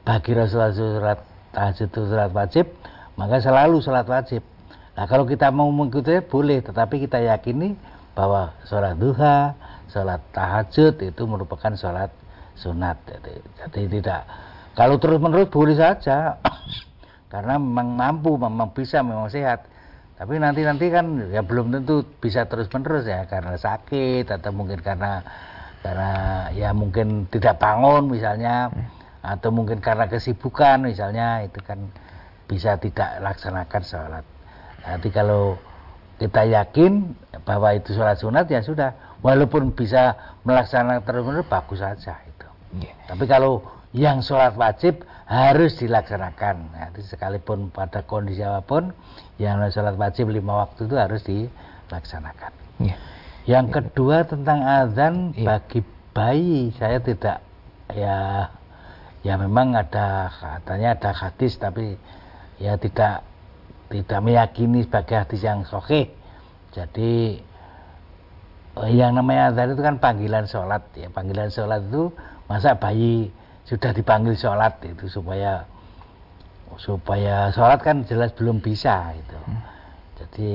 bagi 0.03 0.31
Rasulullah 0.35 0.71
itu 0.71 0.83
sholat 0.99 1.19
tahajud 1.55 1.87
itu 1.87 2.01
sholat 2.07 2.31
wajib 2.31 2.65
maka 3.13 3.37
selalu 3.39 3.77
sholat 3.81 4.07
wajib. 4.09 4.41
Nah 4.93 5.05
kalau 5.09 5.25
kita 5.25 5.49
mau 5.49 5.69
mengikuti 5.69 6.17
boleh. 6.25 6.61
Tetapi 6.61 7.05
kita 7.05 7.21
yakini 7.21 7.77
bahwa 8.13 8.53
sholat 8.65 8.97
duha, 8.97 9.53
sholat 9.89 10.21
tahajud 10.33 10.97
itu 11.01 11.23
merupakan 11.25 11.73
sholat 11.77 12.09
sunat. 12.57 12.97
Jadi, 13.05 13.33
jadi 13.57 13.81
tidak. 13.89 14.21
Kalau 14.73 14.97
terus 14.97 15.21
menerus 15.21 15.49
boleh 15.49 15.77
saja. 15.77 16.37
Karena 17.33 17.57
memang 17.57 17.97
mampu, 17.97 18.37
memang 18.37 18.69
bisa, 18.77 19.01
memang 19.01 19.25
sehat. 19.25 19.65
Tapi 20.23 20.39
nanti 20.39 20.63
nanti 20.63 20.87
kan 20.87 21.19
ya 21.35 21.43
belum 21.43 21.75
tentu 21.75 22.07
bisa 22.23 22.47
terus 22.47 22.71
menerus 22.71 23.03
ya 23.03 23.27
karena 23.27 23.59
sakit 23.59 24.31
atau 24.31 24.55
mungkin 24.55 24.79
karena 24.79 25.19
karena 25.83 26.11
ya 26.55 26.71
mungkin 26.71 27.27
tidak 27.27 27.59
bangun 27.59 28.07
misalnya 28.07 28.71
atau 29.19 29.51
mungkin 29.51 29.83
karena 29.83 30.07
kesibukan 30.07 30.87
misalnya 30.87 31.43
itu 31.43 31.59
kan 31.59 31.91
bisa 32.47 32.79
tidak 32.79 33.19
laksanakan 33.19 33.83
sholat. 33.83 34.23
Nanti 34.87 35.11
kalau 35.11 35.59
kita 36.23 36.47
yakin 36.47 37.11
bahwa 37.43 37.75
itu 37.75 37.91
sholat 37.91 38.15
sunat 38.15 38.47
ya 38.47 38.63
sudah 38.63 39.19
walaupun 39.19 39.75
bisa 39.75 40.15
melaksanakan 40.47 41.03
terus 41.03 41.23
menerus 41.27 41.47
bagus 41.51 41.79
saja 41.83 42.15
itu 42.23 42.47
yeah. 42.79 42.95
tapi 43.09 43.25
kalau 43.25 43.65
yang 43.91 44.23
sholat 44.23 44.53
wajib 44.53 45.01
harus 45.33 45.73
dilaksanakan 45.81 46.55
nah, 46.69 46.93
sekalipun 46.93 47.73
pada 47.73 48.05
kondisi 48.05 48.45
apa 48.45 48.61
pun 48.61 48.93
yang 49.41 49.57
sholat 49.73 49.97
wajib 49.97 50.29
lima 50.29 50.69
waktu 50.69 50.85
itu 50.85 50.95
harus 50.95 51.21
dilaksanakan 51.25 52.53
yeah. 52.77 52.97
yang 53.49 53.65
yeah. 53.69 53.73
kedua 53.81 54.29
tentang 54.29 54.61
azan 54.61 55.33
yeah. 55.33 55.57
bagi 55.57 55.81
bayi 56.13 56.69
saya 56.77 57.01
tidak 57.01 57.41
ya 57.89 58.47
ya 59.25 59.33
memang 59.39 59.73
ada 59.73 60.29
katanya 60.29 60.93
ada 60.93 61.11
hadis 61.15 61.57
tapi 61.57 61.97
ya 62.61 62.77
tidak 62.77 63.25
tidak 63.93 64.19
meyakini 64.25 64.81
sebagai 64.81 65.15
hadis 65.21 65.41
yang 65.45 65.61
sahih. 65.69 66.09
Jadi 66.73 67.37
eh, 68.81 68.91
yang 68.91 69.13
namanya 69.13 69.53
azan 69.53 69.77
itu 69.77 69.81
kan 69.85 69.95
panggilan 70.01 70.45
sholat 70.49 70.83
ya 70.97 71.07
panggilan 71.13 71.53
sholat 71.53 71.85
itu 71.85 72.09
masa 72.49 72.73
bayi 72.73 73.29
sudah 73.63 73.91
dipanggil 73.95 74.35
sholat 74.35 74.79
itu 74.83 75.07
supaya 75.07 75.63
supaya 76.81 77.53
sholat 77.53 77.79
kan 77.85 78.01
jelas 78.03 78.33
belum 78.33 78.59
bisa 78.59 79.13
itu 79.13 79.37
hmm. 79.37 79.61
jadi 80.19 80.49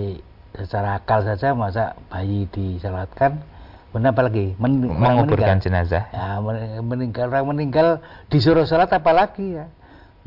secara 0.58 0.98
akal 0.98 1.22
saja 1.22 1.54
masa 1.54 1.94
bayi 2.10 2.50
disolatkan 2.50 3.38
benar 3.88 4.12
apa 4.12 4.28
lagi? 4.28 4.52
Men 4.60 4.84
menguburkan 4.84 5.64
jenazah. 5.64 6.12
Ya, 6.12 6.36
meninggal 6.84 7.32
orang 7.32 7.56
meninggal 7.56 8.04
disuruh 8.28 8.68
sholat 8.68 8.92
apalagi 8.92 9.64
ya? 9.64 9.66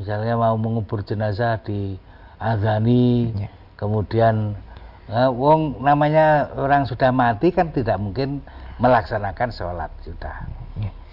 Misalnya 0.02 0.34
mau 0.34 0.58
mengubur 0.58 1.06
jenazah 1.06 1.62
di 1.62 1.94
azani 2.42 3.30
ya. 3.38 3.50
kemudian 3.78 4.58
uh, 5.06 5.30
wong 5.30 5.78
namanya 5.78 6.50
orang 6.58 6.90
sudah 6.90 7.14
mati 7.14 7.54
kan 7.54 7.70
tidak 7.70 8.02
mungkin 8.02 8.42
melaksanakan 8.82 9.54
sholat 9.54 9.94
sudah 10.02 10.42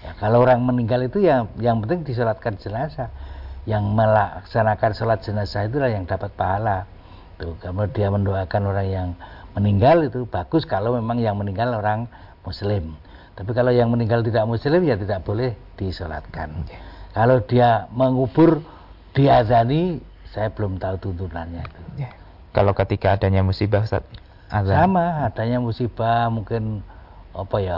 ya. 0.10 0.18
Kalau 0.18 0.42
orang 0.42 0.66
meninggal 0.66 1.06
itu 1.06 1.22
ya 1.22 1.46
yang 1.62 1.78
penting 1.86 2.02
disolatkan 2.02 2.58
jenazah 2.58 3.14
yang 3.70 3.86
melaksanakan 3.94 4.92
sholat 4.98 5.22
jenazah 5.22 5.70
itulah 5.70 5.94
yang 5.94 6.10
dapat 6.10 6.34
pahala 6.34 6.90
tuh 7.38 7.54
kalau 7.62 7.86
dia 7.86 8.10
mendoakan 8.10 8.62
orang 8.66 8.88
yang 8.90 9.10
meninggal 9.54 10.02
itu 10.02 10.26
bagus 10.26 10.66
kalau 10.66 10.98
memang 10.98 11.22
yang 11.22 11.38
meninggal 11.38 11.78
orang 11.78 12.10
muslim 12.42 12.98
tapi 13.38 13.54
kalau 13.54 13.70
yang 13.70 13.94
meninggal 13.94 14.26
tidak 14.26 14.50
muslim 14.50 14.82
ya 14.84 14.98
tidak 14.98 15.22
boleh 15.24 15.54
disolatkan 15.78 16.66
ya. 16.68 16.80
kalau 17.14 17.38
dia 17.46 17.86
mengubur 17.94 18.60
diazani 19.14 20.02
saya 20.30 20.54
belum 20.54 20.78
tahu 20.78 20.96
tuntunannya 21.02 21.62
itu. 21.66 21.82
Ya. 22.06 22.12
Kalau 22.54 22.74
ketika 22.74 23.18
adanya 23.18 23.42
musibah 23.42 23.86
Ustaz, 23.86 24.06
azan. 24.50 24.74
Sama, 24.74 25.26
adanya 25.26 25.58
musibah 25.62 26.30
mungkin 26.30 26.86
apa 27.44 27.58
ya 27.64 27.78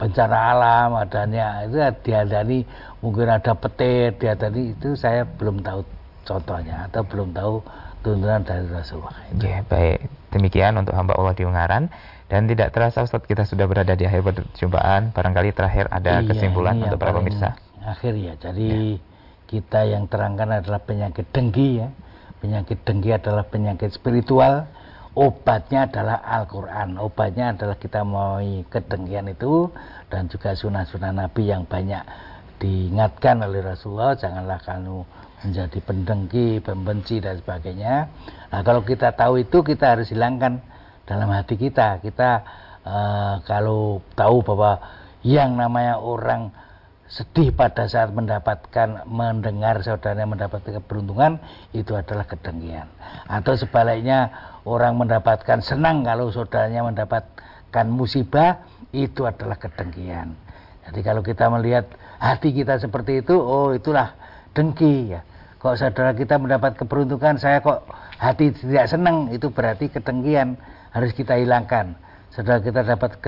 bencana 0.00 0.36
alam 0.56 0.90
adanya 0.96 1.68
itu 1.68 1.76
diadani 2.04 2.64
mungkin 3.04 3.28
ada 3.28 3.52
petir 3.52 4.16
diadani 4.16 4.72
itu 4.72 4.96
saya 4.96 5.24
belum 5.24 5.60
tahu 5.60 5.84
contohnya 6.26 6.90
atau 6.90 7.02
belum 7.06 7.36
tahu 7.36 7.60
tuntunan 8.06 8.42
dari 8.46 8.70
Rasulullah. 8.70 9.18
Ya, 9.42 9.66
baik. 9.66 10.06
Demikian 10.30 10.78
untuk 10.78 10.94
hamba 10.94 11.18
Allah 11.18 11.34
di 11.34 11.42
Ungaran. 11.42 11.90
Dan 12.26 12.50
tidak 12.50 12.74
terasa 12.74 13.06
Ustaz 13.06 13.22
kita 13.22 13.46
sudah 13.46 13.66
berada 13.66 13.94
di 13.94 14.06
akhir 14.06 14.22
perjumpaan. 14.22 15.14
Barangkali 15.14 15.54
terakhir 15.54 15.86
ada 15.90 16.22
iya, 16.22 16.26
kesimpulan 16.26 16.78
untuk 16.82 16.98
para 16.98 17.14
pemirsa. 17.14 17.54
Akhir 17.82 18.18
ya. 18.18 18.34
Jadi 18.38 18.98
ya. 18.98 19.02
kita 19.46 19.86
yang 19.86 20.10
terangkan 20.10 20.62
adalah 20.62 20.82
penyakit 20.82 21.26
dengki 21.30 21.82
ya. 21.82 21.88
Penyakit 22.42 22.82
dengki 22.82 23.10
adalah 23.14 23.46
penyakit 23.46 23.94
spiritual. 23.94 24.66
Obatnya 25.16 25.88
adalah 25.88 26.20
Al-Quran. 26.20 27.00
Obatnya 27.00 27.56
adalah 27.56 27.80
kita 27.80 28.04
mau 28.04 28.36
kedengkian 28.68 29.32
itu 29.32 29.72
dan 30.12 30.28
juga 30.28 30.52
sunnah-sunnah 30.52 31.08
Nabi 31.08 31.48
yang 31.48 31.64
banyak 31.64 32.04
diingatkan 32.60 33.40
oleh 33.40 33.64
Rasulullah. 33.64 34.12
Janganlah 34.12 34.60
kamu 34.60 35.00
menjadi 35.40 35.78
pendengki, 35.80 36.60
pembenci 36.60 37.24
dan 37.24 37.40
sebagainya. 37.40 38.12
Nah 38.52 38.60
kalau 38.60 38.84
kita 38.84 39.16
tahu 39.16 39.40
itu 39.40 39.64
kita 39.64 39.96
harus 39.96 40.12
hilangkan 40.12 40.60
dalam 41.08 41.32
hati 41.32 41.56
kita. 41.56 41.96
Kita 42.04 42.30
uh, 42.84 43.40
kalau 43.48 44.04
tahu 44.12 44.44
bahwa 44.44 44.84
yang 45.24 45.56
namanya 45.56 45.96
orang 45.96 46.52
sedih 47.06 47.54
pada 47.54 47.86
saat 47.86 48.10
mendapatkan 48.10 49.06
mendengar 49.06 49.78
saudaranya 49.86 50.26
mendapatkan 50.26 50.82
keberuntungan 50.82 51.38
itu 51.70 51.94
adalah 51.94 52.26
kedengkian. 52.26 52.90
Atau 53.30 53.54
sebaliknya 53.54 54.34
orang 54.66 54.98
mendapatkan 54.98 55.62
senang 55.62 56.02
kalau 56.02 56.34
saudaranya 56.34 56.82
mendapatkan 56.82 57.86
musibah 57.86 58.66
itu 58.90 59.22
adalah 59.22 59.54
kedengkian. 59.54 60.34
Jadi 60.86 61.00
kalau 61.02 61.22
kita 61.22 61.46
melihat 61.46 61.86
hati 62.18 62.50
kita 62.50 62.78
seperti 62.82 63.22
itu 63.22 63.38
oh 63.38 63.70
itulah 63.70 64.14
dengki 64.54 65.14
ya. 65.14 65.22
Kok 65.62 65.78
saudara 65.78 66.10
kita 66.14 66.42
mendapat 66.42 66.74
keberuntungan 66.74 67.38
saya 67.38 67.62
kok 67.62 67.86
hati 68.18 68.50
tidak 68.50 68.90
senang 68.90 69.30
itu 69.30 69.50
berarti 69.54 69.90
kedengkian 69.90 70.58
harus 70.90 71.14
kita 71.14 71.38
hilangkan. 71.38 71.94
Saudara 72.34 72.58
kita 72.58 72.82
dapat 72.82 73.18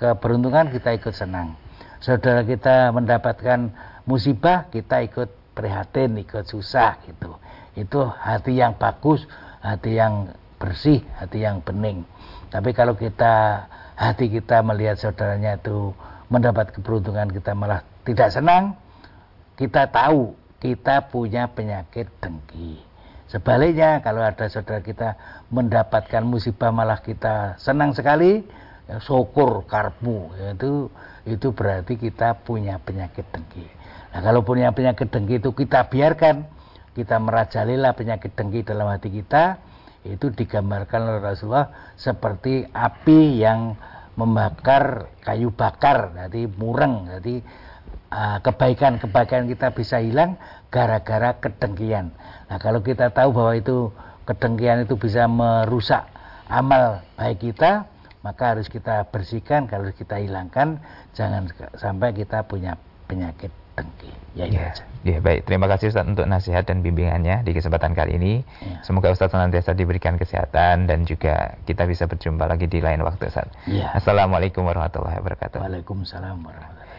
keberuntungan 0.00 0.72
kita 0.72 0.96
ikut 0.96 1.12
senang 1.12 1.65
saudara 2.06 2.46
kita 2.46 2.94
mendapatkan 2.94 3.74
musibah 4.06 4.70
kita 4.70 5.02
ikut 5.02 5.26
prihatin 5.58 6.14
ikut 6.22 6.46
susah 6.46 7.02
gitu. 7.02 7.34
Itu 7.74 8.06
hati 8.06 8.54
yang 8.54 8.78
bagus 8.78 9.26
hati 9.58 9.98
yang 9.98 10.30
bersih 10.62 11.02
hati 11.18 11.42
yang 11.42 11.58
bening. 11.66 12.06
Tapi 12.54 12.70
kalau 12.70 12.94
kita 12.94 13.66
hati 13.98 14.30
kita 14.30 14.62
melihat 14.62 15.02
saudaranya 15.02 15.58
itu 15.58 15.90
mendapat 16.30 16.70
keberuntungan 16.70 17.26
kita 17.34 17.58
malah 17.58 17.82
tidak 18.06 18.30
senang 18.30 18.78
kita 19.58 19.90
tahu 19.90 20.38
kita 20.62 21.10
punya 21.10 21.50
penyakit 21.50 22.06
dengki. 22.22 22.78
Sebaliknya 23.26 23.98
kalau 24.06 24.22
ada 24.22 24.46
saudara 24.46 24.78
kita 24.78 25.18
mendapatkan 25.50 26.22
musibah 26.22 26.70
malah 26.70 27.02
kita 27.02 27.58
senang 27.58 27.90
sekali, 27.90 28.46
syukur 29.02 29.66
karbu, 29.66 30.30
itu 30.54 30.88
itu 31.26 31.48
berarti 31.50 31.98
kita 31.98 32.46
punya 32.46 32.78
penyakit 32.78 33.26
dengki. 33.34 33.66
Nah 34.14 34.20
kalau 34.22 34.46
punya 34.46 34.70
penyakit 34.70 35.10
dengki 35.10 35.42
itu 35.42 35.50
kita 35.50 35.90
biarkan, 35.90 36.46
kita 36.94 37.18
merajalilah 37.18 37.98
penyakit 37.98 38.32
dengki 38.38 38.62
dalam 38.62 38.86
hati 38.86 39.10
kita, 39.10 39.58
itu 40.06 40.30
digambarkan 40.30 41.02
oleh 41.02 41.20
Rasulullah 41.20 41.94
seperti 41.98 42.70
api 42.70 43.42
yang 43.42 43.74
membakar 44.14 45.10
kayu 45.26 45.50
bakar, 45.50 46.14
jadi 46.14 46.46
mureng, 46.46 47.10
jadi 47.18 47.42
ah, 48.14 48.38
kebaikan-kebaikan 48.40 49.50
kita 49.50 49.74
bisa 49.74 49.98
hilang 49.98 50.38
gara-gara 50.70 51.36
kedengkian. 51.36 52.14
Nah 52.46 52.58
kalau 52.62 52.80
kita 52.86 53.10
tahu 53.10 53.34
bahwa 53.34 53.52
itu 53.58 53.90
kedengkian 54.30 54.86
itu 54.86 54.94
bisa 54.94 55.26
merusak 55.26 56.06
amal 56.46 57.02
baik 57.18 57.42
kita, 57.42 57.90
maka 58.26 58.58
harus 58.58 58.66
kita 58.66 59.06
bersihkan, 59.14 59.70
kalau 59.70 59.86
kita 59.94 60.18
hilangkan, 60.18 60.82
jangan 61.14 61.46
sampai 61.78 62.10
kita 62.10 62.42
punya 62.42 62.74
penyakit 63.06 63.54
dengki. 63.78 64.10
Ya, 64.36 64.44
ya, 64.48 64.68
ya, 65.06 65.18
baik. 65.22 65.48
Terima 65.48 65.70
kasih 65.70 65.94
Ustaz 65.94 66.04
untuk 66.04 66.26
nasihat 66.28 66.66
dan 66.66 66.82
bimbingannya 66.84 67.40
di 67.46 67.52
kesempatan 67.56 67.94
kali 67.94 68.18
ini. 68.18 68.32
Ya. 68.60 68.82
Semoga 68.82 69.12
Ustaz 69.14 69.32
senantiasa 69.32 69.72
diberikan 69.72 70.18
kesehatan 70.18 70.90
dan 70.90 71.06
juga 71.06 71.56
kita 71.64 71.86
bisa 71.86 72.04
berjumpa 72.04 72.44
lagi 72.44 72.66
di 72.68 72.82
lain 72.82 73.00
waktu 73.06 73.30
Ustaz. 73.30 73.48
Ya. 73.68 73.92
Assalamualaikum 73.94 74.66
warahmatullahi 74.66 75.22
wabarakatuh. 75.22 75.62
Waalaikumsalam 75.62 76.36
warahmatullahi 76.42 76.74
wabarakatuh. 76.74 76.95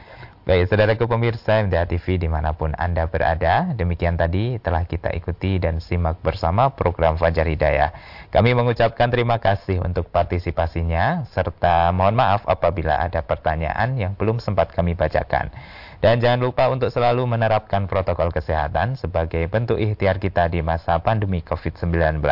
Baik, 0.47 0.71
saudaraku 0.71 1.11
pemirsa 1.11 1.59
MDA 1.59 1.83
TV 1.91 2.23
di 2.23 2.31
mana 2.31 2.55
pun 2.55 2.71
Anda 2.79 3.03
berada, 3.11 3.75
demikian 3.75 4.15
tadi 4.15 4.55
telah 4.63 4.87
kita 4.87 5.11
ikuti 5.11 5.59
dan 5.59 5.83
simak 5.83 6.23
bersama 6.23 6.71
program 6.71 7.19
Fajar 7.19 7.43
Hidayah. 7.43 7.91
Kami 8.31 8.55
mengucapkan 8.55 9.11
terima 9.11 9.43
kasih 9.43 9.83
untuk 9.83 10.07
partisipasinya, 10.07 11.27
serta 11.35 11.91
mohon 11.91 12.15
maaf 12.15 12.47
apabila 12.47 12.95
ada 12.95 13.19
pertanyaan 13.27 13.99
yang 13.99 14.15
belum 14.15 14.39
sempat 14.39 14.71
kami 14.71 14.95
bacakan. 14.95 15.51
Dan 15.99 16.23
jangan 16.23 16.39
lupa 16.39 16.71
untuk 16.71 16.95
selalu 16.95 17.27
menerapkan 17.27 17.83
protokol 17.83 18.31
kesehatan 18.31 18.95
sebagai 18.95 19.43
bentuk 19.51 19.75
ikhtiar 19.75 20.15
kita 20.15 20.47
di 20.47 20.63
masa 20.63 20.95
pandemi 21.03 21.43
COVID-19. 21.43 22.23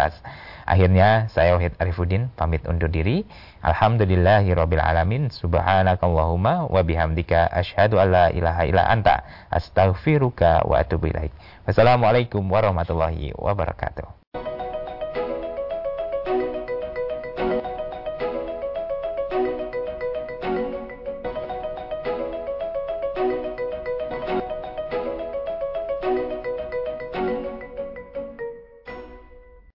Akhirnya 0.65 1.29
saya 1.29 1.53
Wahid 1.53 1.77
Arifuddin 1.77 2.33
pamit 2.33 2.65
undur 2.65 2.89
diri. 2.89 3.21
Alhamdulillahirabbil 3.61 4.81
alamin. 4.81 5.29
Subhanakallahumma 5.29 6.65
wa 6.65 6.81
bihamdika 6.81 7.53
asyhadu 7.53 8.01
alla 8.01 8.33
ilaha 8.33 8.65
illa 8.65 8.89
anta 8.89 9.21
astaghfiruka 9.53 10.65
wa 10.65 10.81
atubu 10.81 11.13
ilaik. 11.13 11.31
Wassalamualaikum 11.69 12.41
warahmatullahi 12.49 13.37
wabarakatuh. 13.37 14.24